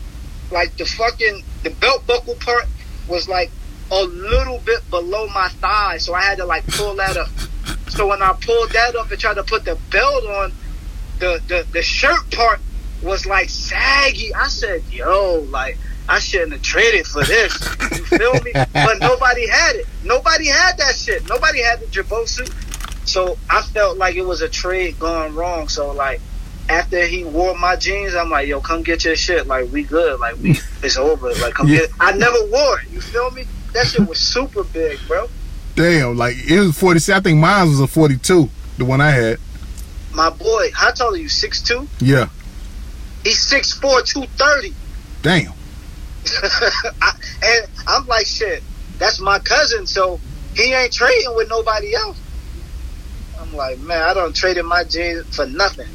[0.51, 2.65] Like, the fucking, the belt buckle part
[3.07, 3.51] was like
[3.91, 5.97] a little bit below my thigh.
[5.97, 7.29] So I had to, like, pull that up.
[7.89, 10.51] So when I pulled that up and tried to put the belt on,
[11.19, 12.59] the, the, the shirt part
[13.01, 14.33] was like saggy.
[14.33, 15.77] I said, yo, like,
[16.09, 17.53] I shouldn't have traded for this.
[17.97, 18.51] You feel me?
[18.53, 19.87] But nobody had it.
[20.03, 21.27] Nobody had that shit.
[21.27, 22.53] Nobody had the Girbaud suit.
[23.05, 25.67] So I felt like it was a trade going wrong.
[25.67, 26.21] So like
[26.69, 29.47] after he wore my jeans, I'm like, yo, come get your shit.
[29.47, 30.19] Like we good.
[30.19, 30.51] Like we
[30.83, 31.33] it's over.
[31.35, 31.79] Like come Yeah.
[31.79, 31.89] get.
[31.99, 32.89] I never wore it.
[32.91, 33.45] You feel me?
[33.73, 35.27] That shit was super big, bro.
[35.75, 37.15] Damn, like it was 46.
[37.15, 38.49] I think mine was a 42,
[38.79, 39.37] the one I had.
[40.11, 41.29] My boy, how tall are you?
[41.29, 41.87] Six two.
[41.99, 42.29] Yeah.
[43.23, 44.73] He's six four, two thirty.
[45.21, 45.53] Damn.
[47.01, 47.11] I,
[47.43, 48.63] and I'm like, shit,
[48.97, 50.19] that's my cousin, so
[50.55, 52.19] he ain't trading with nobody else.
[53.39, 55.87] I'm like, man, I don't trade in my jeans for nothing.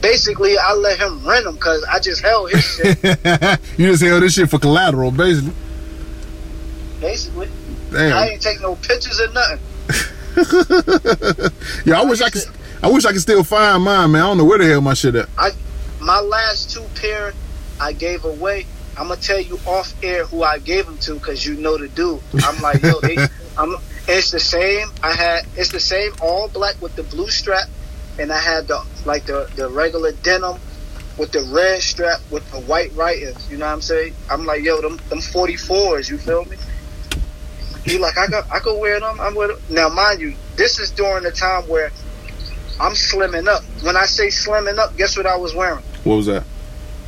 [0.00, 2.98] Basically, I let him rent them because I just held his shit.
[3.78, 5.52] you just held this shit for collateral, basically.
[7.00, 7.48] basically,
[7.90, 8.16] Damn.
[8.16, 9.60] I ain't take no pictures or nothing.
[11.84, 12.42] Yeah, I wish I could.
[12.82, 14.22] I wish I could still find mine, man.
[14.22, 15.28] I don't know where the hell my shit at.
[15.36, 15.50] I,
[16.00, 17.32] My last two pair,
[17.80, 18.66] I gave away.
[18.96, 21.88] I'm gonna tell you off air who I gave them to because you know the
[21.88, 22.20] dude.
[22.44, 23.16] I'm like, yo, they,
[23.58, 23.76] I'm.
[24.08, 24.88] It's the same.
[25.02, 25.46] I had.
[25.56, 27.68] It's the same all black with the blue strap,
[28.20, 30.58] and I had the like the the regular denim
[31.18, 33.50] with the red strap with the white writings.
[33.50, 34.14] You know what I'm saying?
[34.30, 36.08] I'm like, yo, them them 44s.
[36.08, 36.56] You feel me?
[37.84, 39.20] He like, I got, I could wear them.
[39.20, 39.74] I'm with them.
[39.74, 41.90] Now, mind you, this is during the time where
[42.78, 43.62] I'm slimming up.
[43.82, 45.84] When I say slimming up, guess what I was wearing?
[46.04, 46.44] What was that?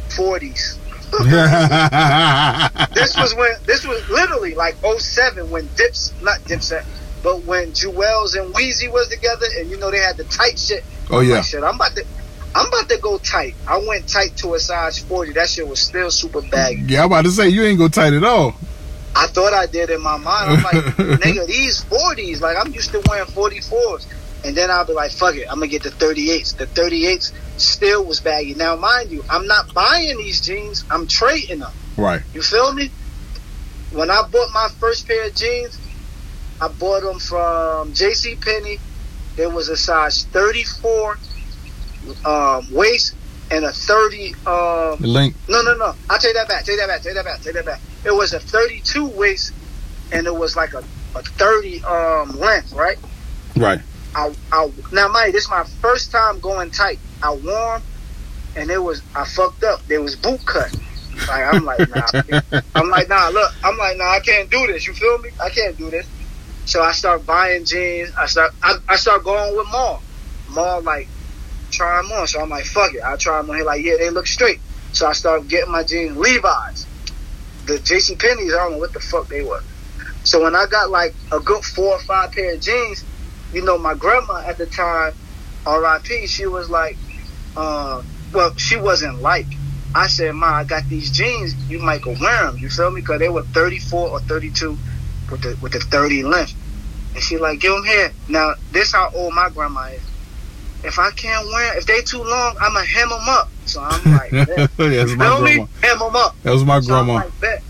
[0.08, 0.78] 40s.
[2.94, 6.84] This was when this was literally like 07 when Dips not Dipset,
[7.22, 10.84] but when Juelz and Weezy was together and you know they had the tight shit.
[11.11, 11.36] Oh yeah.
[11.36, 12.05] like, shit, I'm about to
[12.55, 13.55] I'm about to go tight.
[13.66, 15.32] I went tight to a size 40.
[15.32, 16.82] That shit was still super baggy.
[16.86, 18.55] Yeah, I'm about to say you ain't go tight at all.
[19.14, 20.50] I thought I did in my mind.
[20.50, 20.72] I'm like,
[21.20, 24.07] nigga, these 40s, like I'm used to wearing 44s.
[24.44, 26.57] And then I'll be like, fuck it, I'm gonna get the 38s.
[26.57, 28.55] The 38s still was baggy.
[28.55, 30.84] Now, mind you, I'm not buying these jeans.
[30.90, 31.72] I'm trading them.
[31.96, 32.22] Right.
[32.34, 32.90] You feel me?
[33.92, 35.78] When I bought my first pair of jeans,
[36.61, 38.36] I bought them from J.C.
[38.36, 38.78] Penney.
[39.37, 41.18] There was a size 34
[42.24, 43.14] um, waist
[43.51, 44.35] and a 30.
[44.47, 45.35] Um, link.
[45.49, 45.95] no, no, no.
[46.11, 46.64] I'll take that back.
[46.64, 47.03] Take that back.
[47.03, 47.41] Take that back.
[47.41, 47.80] Take that back.
[48.05, 49.53] It was a 32 waist
[50.12, 52.99] and it was like a, a 30 um, length, right?
[53.57, 53.80] Right.
[54.14, 56.99] I, I now, Mike, this is my first time going tight.
[57.22, 57.83] I wore 'em,
[58.57, 59.85] and it was I fucked up.
[59.87, 60.74] There was boot cut.
[61.28, 62.61] Like I'm like nah.
[62.74, 63.28] I'm like nah.
[63.28, 64.11] Look, I'm like nah.
[64.11, 64.87] I can't do this.
[64.87, 65.30] You feel me?
[65.43, 66.07] I can't do this.
[66.64, 68.12] So I start buying jeans.
[68.16, 70.02] I start I, I start going with Maul.
[70.50, 71.08] Maul like
[71.70, 72.26] try them on.
[72.26, 73.02] So I'm like fuck it.
[73.04, 73.56] I try them on.
[73.56, 74.60] He like yeah, they look straight.
[74.92, 76.86] So I start getting my jeans Levi's.
[77.66, 79.62] The JC Penney's I don't know what the fuck they were.
[80.24, 83.04] So when I got like a good four or five pair of jeans,
[83.52, 85.14] you know, my grandma at the time,
[85.66, 86.26] R.I.P.
[86.26, 86.96] She was like,
[87.56, 88.02] uh,
[88.32, 89.46] well, she wasn't like.
[89.94, 91.54] I said, Ma, I got these jeans.
[91.68, 92.56] You might go wear them.
[92.56, 93.02] You feel me?
[93.02, 94.78] Because they were 34 or 32
[95.33, 96.55] with the with the 30 length.
[97.14, 98.12] And she like, give them here.
[98.28, 100.01] Now, this how old my grandma is.
[100.85, 103.51] If I can't wear, if they too long, I'ma hem them up.
[103.66, 104.30] So I'm like.
[104.30, 105.55] That's my me?
[105.55, 105.66] grandma.
[105.83, 106.37] Hem them up.
[106.43, 107.14] That was my So grandma.
[107.41, 107.62] like.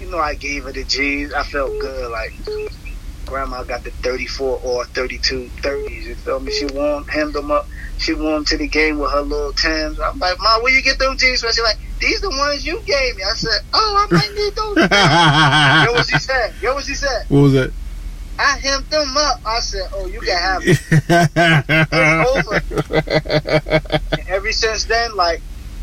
[0.00, 1.32] You know, I gave her the jeans.
[1.32, 2.10] I felt good.
[2.10, 2.32] Like,
[3.26, 6.02] grandma got the 34 or 32 30s.
[6.04, 6.52] You feel me?
[6.52, 7.66] She wore 'em, hemmed them up.
[7.98, 9.98] She wore 'em to the game with her little Tims.
[10.00, 11.50] I'm like, Mom, where you get them jeans from?
[11.50, 13.22] She's like, these the ones you gave me.
[13.22, 14.76] I said, oh, I might need those.
[15.86, 16.54] Yo, what she said?
[16.60, 17.24] Yo, what she said?
[17.28, 17.72] what was that?
[18.38, 19.40] I hemmed them up.
[19.46, 20.80] I said, oh, you can have it.
[20.90, 21.92] It's
[22.50, 24.10] over.
[24.12, 25.40] And ever since then, like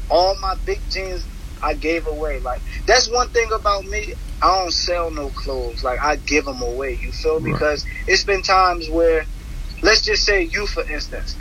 [0.09, 1.23] all my big jeans,
[1.63, 2.39] I gave away.
[2.39, 4.13] Like that's one thing about me.
[4.41, 5.83] I don't sell no clothes.
[5.83, 6.95] Like I give them away.
[6.95, 7.51] You feel me?
[7.51, 7.59] Right.
[7.59, 9.25] Because it's been times where,
[9.81, 11.35] let's just say you for instance,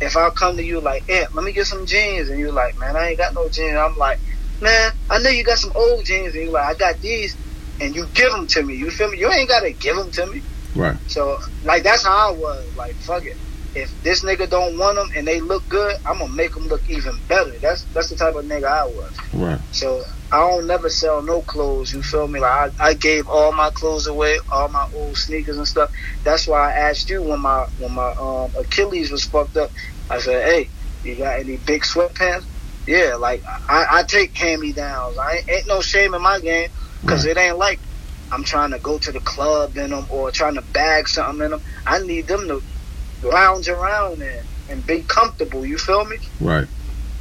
[0.00, 2.78] if I come to you like, yeah, let me get some jeans, and you're like,
[2.78, 3.76] man, I ain't got no jeans.
[3.76, 4.18] I'm like,
[4.60, 7.36] man, I know you got some old jeans, and you're like, I got these,
[7.80, 8.76] and you give them to me.
[8.76, 9.18] You feel me?
[9.18, 10.42] You ain't gotta give them to me.
[10.74, 10.96] Right.
[11.06, 12.76] So like that's how I was.
[12.76, 13.36] Like fuck it.
[13.74, 16.82] If this nigga don't want them and they look good, I'm gonna make them look
[16.88, 17.52] even better.
[17.60, 19.12] That's that's the type of nigga I was.
[19.32, 19.60] Right.
[19.72, 20.00] So
[20.30, 21.92] I don't never sell no clothes.
[21.92, 22.40] You feel me?
[22.40, 25.90] Like I, I gave all my clothes away, all my old sneakers and stuff.
[26.24, 29.72] That's why I asked you when my when my um, Achilles was fucked up.
[30.08, 30.70] I said, hey,
[31.02, 32.44] you got any big sweatpants?
[32.86, 35.16] Yeah, like I, I take hand me downs.
[35.18, 36.68] I ain't, ain't no shame in my game
[37.00, 37.80] because it ain't like
[38.30, 41.50] I'm trying to go to the club in them or trying to bag something in
[41.52, 41.60] them.
[41.86, 42.62] I need them to
[43.24, 45.66] lounge around in and be comfortable.
[45.66, 46.18] You feel me?
[46.40, 46.68] Right.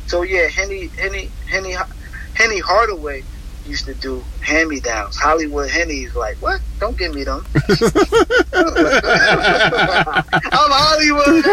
[0.07, 1.75] So yeah, Henny Henny Henny
[2.35, 3.23] Henny Hardaway
[3.65, 5.15] used to do hand me downs.
[5.15, 6.59] Hollywood Henny's like, what?
[6.79, 7.45] Don't give me them.
[8.53, 8.65] I'm
[10.71, 11.45] Hollywood.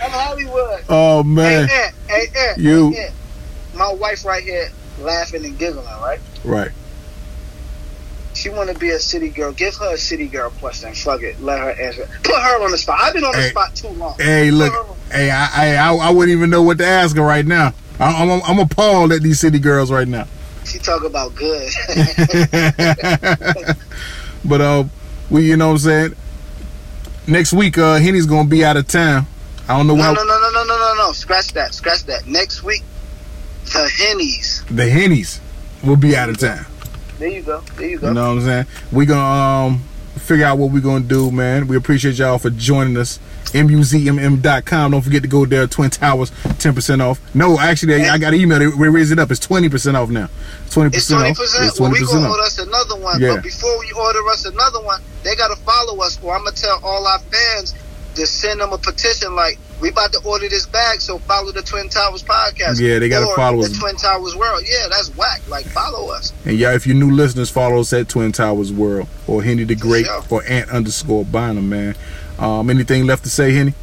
[0.00, 0.84] I'm Hollywood.
[0.88, 1.68] Oh Hey, man.
[1.70, 3.10] Ant, hey, Ant, You- hey,
[3.74, 6.20] My wife right here laughing and giggling, right?
[6.44, 6.70] Right.
[8.36, 9.52] She want to be a city girl.
[9.52, 10.92] Give her a city girl question.
[10.94, 11.40] Fuck it.
[11.40, 12.06] Let her answer.
[12.22, 13.00] Put her on the spot.
[13.00, 13.48] I've been on the Hey.
[13.48, 14.14] spot too long.
[14.18, 17.46] Hey, Put look, hey, I, I, I, wouldn't even know what to ask her right
[17.46, 17.72] now.
[17.98, 20.26] I, I'm, I'm appalled at these city girls right now.
[20.66, 21.72] She talk about good.
[24.44, 24.84] but uh,
[25.30, 26.14] we, you know what I'm saying.
[27.26, 29.26] Next week, uh, Henny's gonna be out of town.
[29.68, 31.12] I don't know no, how no, no, no, no, no, no, no.
[31.12, 31.72] Scratch that.
[31.74, 32.26] Scratch that.
[32.26, 32.82] Next week,
[33.64, 34.66] the Hennies.
[34.68, 35.40] the Hennies
[35.82, 36.66] will be out of town.
[37.18, 37.60] There you go.
[37.76, 38.08] There you go.
[38.08, 38.66] You know what I'm saying?
[38.92, 39.82] We gonna um
[40.16, 41.66] figure out what we're gonna do, man.
[41.66, 43.18] We appreciate y'all for joining us.
[43.52, 44.90] MUZMM.com.
[44.90, 45.66] Don't forget to go there.
[45.68, 47.20] Twin Towers, 10% off.
[47.34, 48.58] No, actually, I got an email.
[48.58, 49.30] They we raised it up.
[49.30, 50.28] It's 20% off now.
[50.70, 51.20] 20% It's off.
[51.20, 51.80] twenty percent.
[51.80, 53.20] Well, we 20% gonna order us another one.
[53.20, 53.34] Yeah.
[53.36, 56.18] But before we order us another one, they gotta follow us.
[56.22, 57.74] Or I'm gonna tell all our fans
[58.16, 61.62] to send them a petition like we about to order this bag, so follow the
[61.62, 62.80] Twin Towers podcast.
[62.80, 63.78] Yeah, they gotta follow the us.
[63.78, 64.62] Twin Towers world.
[64.66, 65.46] Yeah, that's whack.
[65.48, 66.32] Like follow us.
[66.44, 69.74] And y'all, if you're new listeners, follow us at Twin Towers World or Henny the
[69.74, 70.22] Great sure.
[70.30, 71.94] or Ant underscore Bynum, man.
[72.38, 73.74] Um, anything left to say, Henny?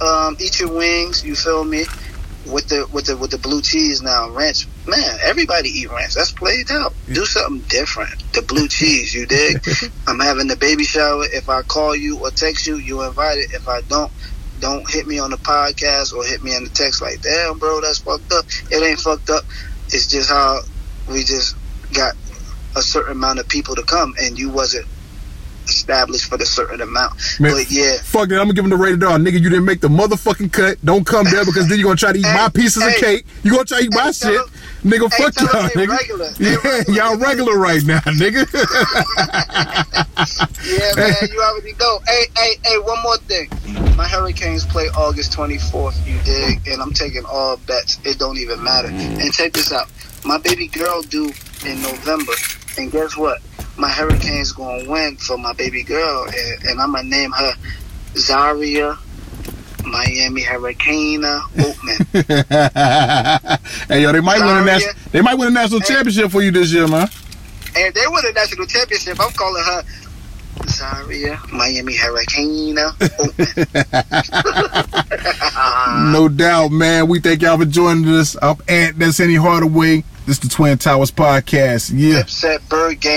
[0.00, 1.24] Um, eat your wings.
[1.24, 1.84] You feel me?
[2.46, 4.66] With the with the with the blue cheese now, ranch.
[4.88, 6.14] Man, everybody eat ranch.
[6.14, 6.94] That's played out.
[7.12, 8.32] Do something different.
[8.32, 9.62] The blue cheese, you dig?
[10.06, 11.24] I'm having the baby shower.
[11.24, 13.52] If I call you or text you, you invited.
[13.52, 14.10] If I don't,
[14.60, 17.82] don't hit me on the podcast or hit me in the text like, damn, bro,
[17.82, 18.46] that's fucked up.
[18.70, 19.44] It ain't fucked up.
[19.88, 20.60] It's just how
[21.10, 21.54] we just
[21.92, 22.14] got
[22.74, 24.86] a certain amount of people to come, and you wasn't
[25.68, 27.14] established for the certain amount.
[27.40, 29.18] Man, but yeah, Fuck it, I'm gonna give him the rated R.
[29.18, 30.82] Nigga, you didn't make the motherfucking cut.
[30.84, 33.26] Don't come there because then you're gonna try to eat my Hey, pieces of cake.
[33.42, 34.40] You gonna try to eat my shit.
[34.84, 35.88] Nigga, hey, fuck y'all, nigga.
[35.88, 36.30] regular.
[36.32, 36.96] They Yeah, regular.
[36.96, 38.46] y'all regular right now, nigga.
[40.64, 42.00] Yeah, man, you already know.
[42.06, 43.48] Hey, hey, hey, one more thing.
[43.96, 46.66] My Hurricanes play August 24th, you dig?
[46.68, 47.98] And I'm taking all bets.
[48.04, 48.88] It don't even matter.
[48.88, 49.20] Mm.
[49.22, 49.88] And check this out.
[50.24, 51.32] My baby girl due
[51.64, 52.32] in November.
[52.76, 53.40] And guess what?
[53.78, 56.24] My Hurricanes going to win for my baby girl.
[56.26, 57.52] And, and I'm going to name her
[58.16, 58.98] Zaria
[59.84, 61.98] Miami Hurricane Oatman.
[63.88, 64.92] hey yo, they might win a national.
[65.12, 67.08] They might win a national championship for you this year, man.
[67.76, 69.18] and they win a national championship.
[69.20, 69.82] I'm calling her
[70.66, 72.76] Zaria Miami Hurricane.
[76.12, 77.08] No doubt, man.
[77.08, 78.36] We thank y'all for joining us.
[78.40, 78.98] I'm Ant.
[78.98, 80.04] That's Henny Hardaway.
[80.26, 81.92] This is the Twin Towers podcast.
[81.94, 82.24] Yeah.
[82.26, 83.02] Set Bird Game.